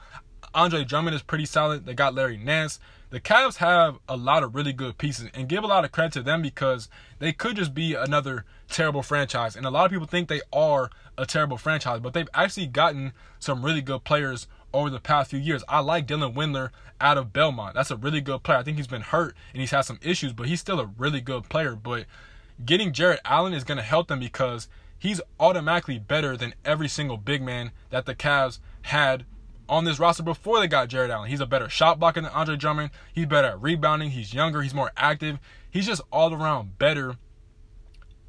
Andre 0.53 0.85
Drummond 0.85 1.15
is 1.15 1.23
pretty 1.23 1.47
solid. 1.47 1.87
They 1.87 1.95
got 1.95 2.15
Larry 2.15 2.37
Nance. 2.37 2.79
The 3.11 3.21
Cavs 3.21 3.57
have 3.57 3.99
a 4.09 4.17
lot 4.17 4.43
of 4.43 4.55
really 4.55 4.73
good 4.73 4.99
pieces 4.99 5.31
and 5.35 5.49
give 5.49 5.65
a 5.65 5.67
lot 5.67 5.85
of 5.85 5.91
credit 5.91 6.13
to 6.13 6.23
them 6.23 6.43
because 6.43 6.89
they 7.19 7.33
could 7.33 7.57
just 7.57 7.75
be 7.75 7.95
another 7.95 8.45
terrible 8.69 9.03
franchise. 9.03 9.57
And 9.57 9.67
a 9.67 9.71
lot 9.71 9.85
of 9.85 9.91
people 9.91 10.07
think 10.07 10.29
they 10.29 10.43
are 10.53 10.91
a 11.19 11.27
terrible 11.27 11.57
franchise, 11.57 12.01
but 12.01 12.13
they've 12.13 12.29
actually 12.35 12.67
gotten 12.67 13.13
some 13.39 13.65
really 13.65 13.81
good 13.81 14.05
players 14.05 14.47
over 14.73 14.91
the 14.91 15.01
past 15.01 15.31
few 15.31 15.41
years. 15.41 15.65
I 15.69 15.81
like 15.81 16.07
Dylan 16.07 16.35
Windler 16.35 16.71
out 17.01 17.19
of 17.19 17.33
Belmont. 17.33 17.75
That's 17.75 17.91
a 17.91 17.97
really 17.97 18.21
good 18.21 18.43
player. 18.43 18.59
I 18.59 18.63
think 18.63 18.77
he's 18.77 18.87
been 18.87 19.03
hurt 19.03 19.35
and 19.53 19.61
he's 19.61 19.73
had 19.73 19.83
some 19.83 19.99
issues, 20.03 20.33
but 20.33 20.47
he's 20.47 20.61
still 20.61 20.79
a 20.79 20.87
really 20.87 21.21
good 21.21 21.49
player. 21.49 21.75
But 21.75 22.07
getting 22.65 22.93
Jarrett 22.93 23.21
Allen 23.25 23.53
is 23.53 23.65
going 23.65 23.79
to 23.79 23.85
help 23.85 24.09
them 24.09 24.21
because 24.21 24.69
he's 24.99 25.21
automatically 25.39 25.99
better 25.99 26.37
than 26.37 26.55
every 26.65 26.89
single 26.89 27.17
big 27.17 27.43
man 27.43 27.73
that 27.91 28.07
the 28.07 28.15
Cavs 28.15 28.59
had 28.83 29.25
on 29.69 29.85
this 29.85 29.99
roster 29.99 30.23
before 30.23 30.59
they 30.59 30.67
got 30.67 30.89
Jarrett 30.89 31.11
Allen. 31.11 31.31
He's 31.31 31.41
a 31.41 31.47
better 31.47 31.69
shot 31.69 31.99
blocker 31.99 32.21
than 32.21 32.31
Andre 32.31 32.57
Drummond. 32.57 32.91
He's 33.13 33.27
better 33.27 33.49
at 33.49 33.63
rebounding. 33.63 34.11
He's 34.11 34.35
younger. 34.35 34.63
He's 34.63 34.75
more 34.75 34.91
active. 34.97 35.39
He's 35.71 35.87
just 35.87 36.03
all 36.13 36.35
around 36.35 36.79
better 36.79 37.17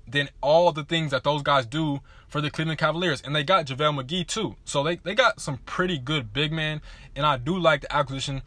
than 0.07 0.29
all 0.41 0.71
the 0.71 0.83
things 0.83 1.11
that 1.11 1.23
those 1.23 1.41
guys 1.41 1.65
do 1.65 2.01
for 2.27 2.41
the 2.41 2.51
Cleveland 2.51 2.79
Cavaliers. 2.79 3.21
And 3.21 3.35
they 3.35 3.43
got 3.43 3.65
JaVale 3.65 4.03
McGee 4.03 4.27
too. 4.27 4.55
So 4.65 4.83
they, 4.83 4.97
they 4.97 5.15
got 5.15 5.39
some 5.39 5.57
pretty 5.65 5.97
good 5.97 6.31
big 6.31 6.51
men. 6.51 6.81
And 7.15 7.25
I 7.25 7.37
do 7.37 7.57
like 7.57 7.81
the 7.81 7.95
acquisition 7.95 8.43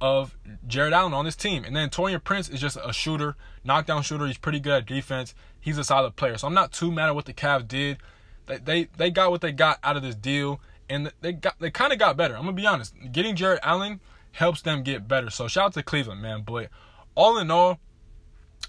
of 0.00 0.36
Jarrett 0.66 0.92
Allen 0.92 1.14
on 1.14 1.24
this 1.24 1.36
team. 1.36 1.64
And 1.64 1.74
then 1.74 1.88
Taurean 1.88 2.22
Prince 2.22 2.48
is 2.48 2.60
just 2.60 2.76
a 2.82 2.92
shooter, 2.92 3.36
knockdown 3.64 4.02
shooter. 4.02 4.26
He's 4.26 4.38
pretty 4.38 4.60
good 4.60 4.72
at 4.72 4.86
defense. 4.86 5.34
He's 5.60 5.78
a 5.78 5.84
solid 5.84 6.16
player. 6.16 6.38
So 6.38 6.46
I'm 6.46 6.54
not 6.54 6.72
too 6.72 6.92
mad 6.92 7.08
at 7.08 7.14
what 7.14 7.24
the 7.24 7.32
Cavs 7.32 7.66
did. 7.66 7.98
They 8.46 8.58
they, 8.58 8.84
they 8.96 9.10
got 9.10 9.30
what 9.30 9.40
they 9.40 9.52
got 9.52 9.78
out 9.82 9.96
of 9.96 10.02
this 10.02 10.14
deal, 10.14 10.60
and 10.88 11.12
they 11.20 11.32
got 11.32 11.58
they 11.58 11.70
kind 11.70 11.92
of 11.92 11.98
got 11.98 12.16
better. 12.16 12.36
I'm 12.36 12.42
gonna 12.44 12.52
be 12.52 12.66
honest. 12.66 12.94
Getting 13.10 13.36
Jarrett 13.36 13.60
Allen 13.62 14.00
helps 14.32 14.62
them 14.62 14.82
get 14.82 15.08
better. 15.08 15.30
So 15.30 15.48
shout 15.48 15.66
out 15.66 15.74
to 15.74 15.82
Cleveland, 15.82 16.22
man. 16.22 16.42
But 16.46 16.68
all 17.14 17.38
in 17.38 17.50
all, 17.50 17.80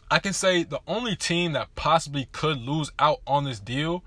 I 0.10 0.20
can 0.20 0.34
say 0.34 0.64
the 0.64 0.80
only 0.88 1.16
team 1.16 1.52
that 1.54 1.76
possibly 1.76 2.30
could 2.32 2.58
lose 2.58 2.92
out 2.98 3.22
on 3.28 3.44
this 3.44 3.60
deal 3.60 4.04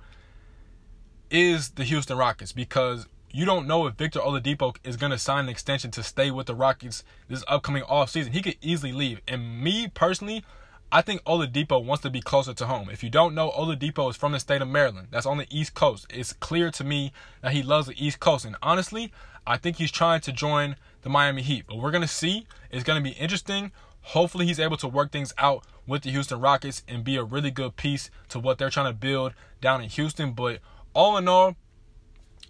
is 1.30 1.70
the 1.70 1.84
Houston 1.84 2.16
Rockets 2.16 2.52
because 2.52 3.06
you 3.32 3.44
don't 3.44 3.66
know 3.66 3.86
if 3.86 3.94
Victor 3.94 4.20
Oladipo 4.20 4.76
is 4.84 4.96
going 4.96 5.12
to 5.12 5.18
sign 5.18 5.44
an 5.44 5.50
extension 5.50 5.90
to 5.92 6.02
stay 6.02 6.30
with 6.30 6.46
the 6.46 6.54
Rockets 6.54 7.04
this 7.28 7.44
upcoming 7.46 7.84
offseason. 7.84 8.32
He 8.32 8.42
could 8.42 8.56
easily 8.60 8.92
leave. 8.92 9.20
And 9.28 9.62
me 9.62 9.88
personally, 9.88 10.44
I 10.92 11.02
think 11.02 11.22
Oladipo 11.22 11.84
wants 11.84 12.02
to 12.02 12.10
be 12.10 12.20
closer 12.20 12.52
to 12.52 12.66
home. 12.66 12.90
If 12.90 13.04
you 13.04 13.10
don't 13.10 13.34
know, 13.34 13.50
Oladipo 13.52 14.10
is 14.10 14.16
from 14.16 14.32
the 14.32 14.40
state 14.40 14.60
of 14.60 14.68
Maryland. 14.68 15.08
That's 15.12 15.26
on 15.26 15.38
the 15.38 15.46
East 15.48 15.74
Coast. 15.74 16.06
It's 16.10 16.32
clear 16.32 16.70
to 16.72 16.82
me 16.82 17.12
that 17.42 17.52
he 17.52 17.62
loves 17.62 17.86
the 17.86 18.04
East 18.04 18.18
Coast. 18.18 18.44
And 18.44 18.56
honestly, 18.62 19.12
I 19.46 19.56
think 19.56 19.76
he's 19.76 19.92
trying 19.92 20.20
to 20.22 20.32
join 20.32 20.74
the 21.02 21.08
Miami 21.08 21.42
Heat. 21.42 21.64
But 21.68 21.78
we're 21.78 21.92
going 21.92 22.02
to 22.02 22.08
see. 22.08 22.46
It's 22.72 22.84
going 22.84 23.02
to 23.02 23.08
be 23.08 23.16
interesting. 23.16 23.70
Hopefully, 24.02 24.46
he's 24.46 24.58
able 24.58 24.78
to 24.78 24.88
work 24.88 25.12
things 25.12 25.32
out 25.38 25.64
with 25.86 26.02
the 26.02 26.10
Houston 26.10 26.40
Rockets 26.40 26.82
and 26.88 27.04
be 27.04 27.16
a 27.16 27.22
really 27.22 27.50
good 27.50 27.76
piece 27.76 28.10
to 28.30 28.40
what 28.40 28.58
they're 28.58 28.70
trying 28.70 28.92
to 28.92 28.98
build 28.98 29.34
down 29.60 29.82
in 29.82 29.88
Houston. 29.90 30.32
But 30.32 30.58
all 30.94 31.16
in 31.16 31.28
all, 31.28 31.54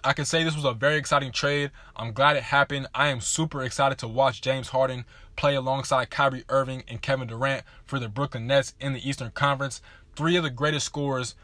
I 0.03 0.15
can 0.15 0.25
say 0.25 0.43
this 0.43 0.55
was 0.57 0.65
a 0.65 0.73
very 0.73 0.97
exciting 0.97 1.31
trade. 1.31 1.71
I'm 1.95 2.13
glad 2.13 2.37
it 2.37 2.43
happened. 2.45 2.87
I 2.95 3.09
am 3.09 3.21
super 3.21 3.63
excited 3.63 3.99
to 3.99 4.09
watch 4.09 4.41
James 4.41 4.69
Harden 4.69 5.05
play 5.37 5.55
alongside 5.55 6.11
Kyrie 6.11 6.45
Irving 6.49 6.85
and 6.89 7.03
Kevin 7.03 7.29
Durant 7.29 7.65
for 7.85 7.99
the 7.99 8.09
Brooklyn 8.09 8.47
Nets 8.47 8.75
in 8.81 8.95
the 8.95 9.09
Eastern 9.09 9.31
Conference. 9.31 9.83
Three 10.17 10.37
of 10.37 10.43
the 10.43 10.51
greatest 10.51 10.87
scorers 10.87 11.35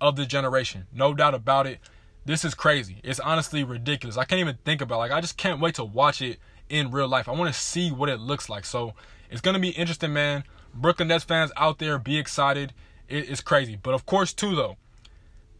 of 0.00 0.16
the 0.16 0.26
generation. 0.26 0.86
No 0.92 1.12
doubt 1.12 1.34
about 1.34 1.66
it. 1.66 1.80
This 2.24 2.44
is 2.44 2.54
crazy. 2.54 2.98
It's 3.02 3.20
honestly 3.20 3.64
ridiculous. 3.64 4.16
I 4.16 4.24
can't 4.24 4.40
even 4.40 4.58
think 4.64 4.80
about 4.80 4.96
it. 4.96 4.98
like 4.98 5.12
I 5.12 5.20
just 5.20 5.36
can't 5.36 5.60
wait 5.60 5.74
to 5.76 5.84
watch 5.84 6.22
it 6.22 6.38
in 6.68 6.90
real 6.90 7.08
life. 7.08 7.28
I 7.28 7.32
want 7.32 7.52
to 7.52 7.60
see 7.60 7.90
what 7.90 8.08
it 8.08 8.20
looks 8.20 8.48
like. 8.48 8.64
So 8.64 8.94
it's 9.30 9.40
gonna 9.40 9.58
be 9.58 9.70
interesting, 9.70 10.12
man. 10.12 10.44
Brooklyn 10.72 11.08
Nets 11.08 11.24
fans 11.24 11.52
out 11.56 11.78
there, 11.78 11.98
be 11.98 12.16
excited. 12.16 12.72
It 13.08 13.28
is 13.28 13.40
crazy. 13.40 13.76
But 13.80 13.94
of 13.94 14.06
course, 14.06 14.32
too 14.32 14.54
though, 14.54 14.76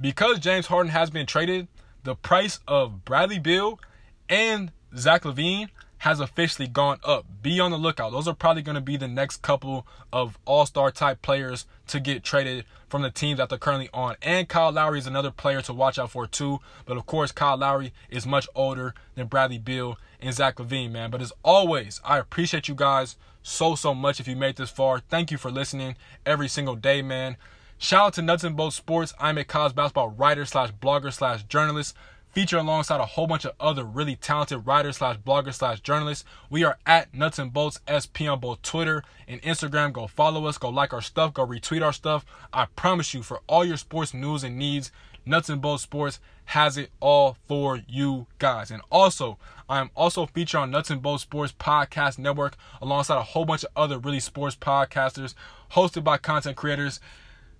because 0.01 0.39
James 0.39 0.67
Harden 0.67 0.91
has 0.91 1.11
been 1.11 1.27
traded, 1.27 1.69
the 2.05 2.15
price 2.15 2.61
of 2.69 3.05
Bradley 3.05 3.39
Beal 3.39 3.81
and 4.29 4.71
Zach 4.97 5.23
LaVine 5.25 5.71
has 5.99 6.21
officially 6.21 6.69
gone 6.69 6.99
up. 7.03 7.25
Be 7.43 7.59
on 7.59 7.71
the 7.71 7.79
lookout. 7.79 8.13
Those 8.13 8.29
are 8.29 8.35
probably 8.35 8.61
going 8.61 8.75
to 8.75 8.83
be 8.83 8.99
the 8.99 9.09
next 9.09 9.41
couple 9.41 9.87
of 10.13 10.39
all 10.45 10.67
star 10.67 10.91
type 10.91 11.23
players 11.23 11.65
to 11.87 11.99
get 11.99 12.23
traded 12.23 12.67
from 12.91 13.01
the 13.01 13.11
teams 13.11 13.39
that 13.39 13.49
they're 13.49 13.59
currently 13.59 13.89
on. 13.95 14.17
And 14.21 14.47
Kyle 14.47 14.71
Lowry 14.71 14.99
is 14.99 15.07
another 15.07 15.31
player 15.31 15.63
to 15.63 15.73
watch 15.73 15.99
out 15.99 16.11
for, 16.11 16.27
too. 16.27 16.61
But 16.85 16.99
of 16.99 17.07
course, 17.07 17.33
Kyle 17.33 17.57
Lowry 17.57 17.95
is 18.11 18.27
much 18.27 18.47
older 18.55 18.95
than 19.15 19.29
Bradley 19.29 19.59
Beal 19.59 19.99
and 20.21 20.35
Zach 20.35 20.57
LaVine, 20.57 20.93
man. 20.93 21.11
But 21.11 21.23
as 21.23 21.33
always, 21.43 22.03
I 22.05 22.19
appreciate 22.19 22.69
you 22.69 22.75
guys 22.75 23.17
so, 23.43 23.75
so 23.75 23.95
much 23.95 24.21
if 24.21 24.29
you 24.29 24.37
made 24.37 24.57
this 24.57 24.71
far. 24.71 25.01
Thank 25.01 25.31
you 25.31 25.39
for 25.39 25.51
listening 25.51 25.97
every 26.27 26.49
single 26.49 26.77
day, 26.77 27.01
man. 27.01 27.39
Shout 27.79 28.07
out 28.07 28.15
to 28.15 28.23
Nuts 28.23 28.45
and 28.45 28.57
Bolts 28.57 28.77
Sports. 28.77 29.13
I'm 29.21 29.37
a 29.37 29.45
college 29.45 29.75
basketball 29.75 30.11
writer 30.11 30.45
slash 30.45 30.73
blogger 30.73 31.13
slash 31.13 31.43
journalist 31.45 31.95
feature 32.35 32.59
alongside 32.59 33.01
a 33.01 33.07
whole 33.07 33.29
bunch 33.29 33.45
of 33.45 33.53
other 33.61 33.85
really 33.85 34.17
talented 34.17 34.67
writers 34.67 34.97
slash 34.97 35.17
bloggers 35.19 35.55
slash 35.55 35.81
journalists. 35.81 36.25
We 36.51 36.65
are 36.65 36.79
at 36.85 37.15
Nuts 37.15 37.39
and 37.39 37.53
Bolts 37.53 37.81
SP 37.87 38.27
on 38.29 38.41
both 38.41 38.61
Twitter 38.63 39.05
and 39.29 39.41
Instagram. 39.43 39.93
Go 39.93 40.09
follow 40.09 40.47
us, 40.47 40.59
go 40.59 40.69
like 40.69 40.93
our 40.93 41.01
stuff, 41.01 41.33
go 41.35 41.47
retweet 41.47 41.83
our 41.83 41.93
stuff. 41.93 42.27
I 42.53 42.67
promise 42.75 43.15
you, 43.15 43.23
for 43.23 43.41
all 43.47 43.65
your 43.65 43.77
sports 43.77 44.13
news 44.13 44.43
and 44.43 44.59
needs, 44.59 44.91
Nuts 45.25 45.49
and 45.49 45.63
Bolts 45.63 45.85
Sports 45.85 46.19
has 46.47 46.77
it 46.77 46.91
all 47.01 47.37
for 47.47 47.81
you 47.87 48.27
guys. 48.39 48.71
And 48.71 48.83
also, 48.91 49.39
I 49.69 49.81
am 49.81 49.91
also 49.95 50.27
featured 50.27 50.61
on 50.61 50.71
Nuts 50.73 50.91
and 50.91 51.01
Bolts 51.01 51.23
Sports 51.23 51.55
Podcast 51.59 52.19
Network 52.19 52.57
alongside 52.83 53.19
a 53.19 53.23
whole 53.23 53.45
bunch 53.45 53.63
of 53.63 53.71
other 53.77 53.99
really 53.99 54.21
sports 54.21 54.57
podcasters 54.57 55.35
hosted 55.73 56.03
by 56.03 56.19
content 56.19 56.57
creators. 56.57 56.99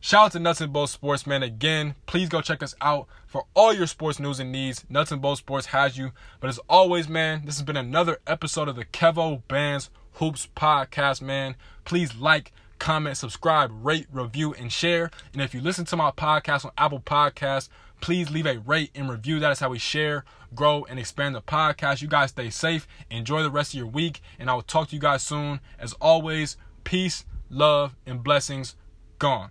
Shout 0.05 0.27
out 0.27 0.33
to 0.33 0.39
Nuts 0.39 0.61
and 0.61 0.71
Bolts 0.71 0.93
Sports, 0.93 1.27
man. 1.27 1.43
Again, 1.43 1.95
please 2.05 2.29
go 2.29 2.43
check 2.43 2.63
us 2.63 2.75
out 2.83 3.07
for 3.27 3.47
all 3.55 3.73
your 3.73 3.87
sports 3.87 4.21
news 4.21 4.39
and 4.39 4.53
needs. 4.53 4.85
Nuts 4.91 5.11
and 5.11 5.23
Bolts 5.23 5.41
Sports 5.41 5.69
has 5.69 5.97
you. 5.97 6.13
But 6.41 6.51
as 6.51 6.59
always, 6.69 7.09
man, 7.09 7.47
this 7.47 7.57
has 7.57 7.65
been 7.65 7.79
another 7.79 8.19
episode 8.27 8.69
of 8.69 8.77
the 8.77 8.85
Kevo 8.85 9.41
Bands 9.49 9.89
Hoops 10.17 10.47
Podcast, 10.55 11.23
man. 11.23 11.57
Please 11.87 12.15
like, 12.17 12.53
comment, 12.79 13.17
subscribe, 13.17 13.71
rate, 13.83 14.07
review, 14.13 14.53
and 14.53 14.71
share. 14.71 15.11
And 15.33 15.41
if 15.41 15.55
you 15.55 15.63
listen 15.63 15.87
to 15.87 15.97
my 15.97 16.11
podcast 16.11 16.67
on 16.67 16.73
Apple 16.77 17.01
Podcasts, 17.01 17.71
please 18.03 18.31
leave 18.31 18.45
a 18.47 18.59
rate 18.59 18.91
and 18.95 19.09
review. 19.09 19.41
That 19.41 19.53
is 19.53 19.61
how 19.61 19.71
we 19.71 19.79
share, 19.79 20.27
grow, 20.55 20.85
and 20.85 20.99
expand 20.99 21.35
the 21.35 21.41
podcast. 21.41 22.03
You 22.03 22.09
guys 22.09 22.29
stay 22.29 22.51
safe. 22.51 22.87
Enjoy 23.11 23.43
the 23.43 23.51
rest 23.51 23.73
of 23.73 23.79
your 23.79 23.87
week. 23.87 24.21
And 24.39 24.51
I 24.51 24.55
will 24.55 24.61
talk 24.61 24.89
to 24.89 24.97
you 24.97 25.01
guys 25.01 25.23
soon. 25.23 25.61
As 25.79 25.95
always, 25.95 26.59
peace, 26.85 27.25
love, 27.49 27.97
and 28.05 28.23
blessings. 28.23 28.77
Gone. 29.19 29.51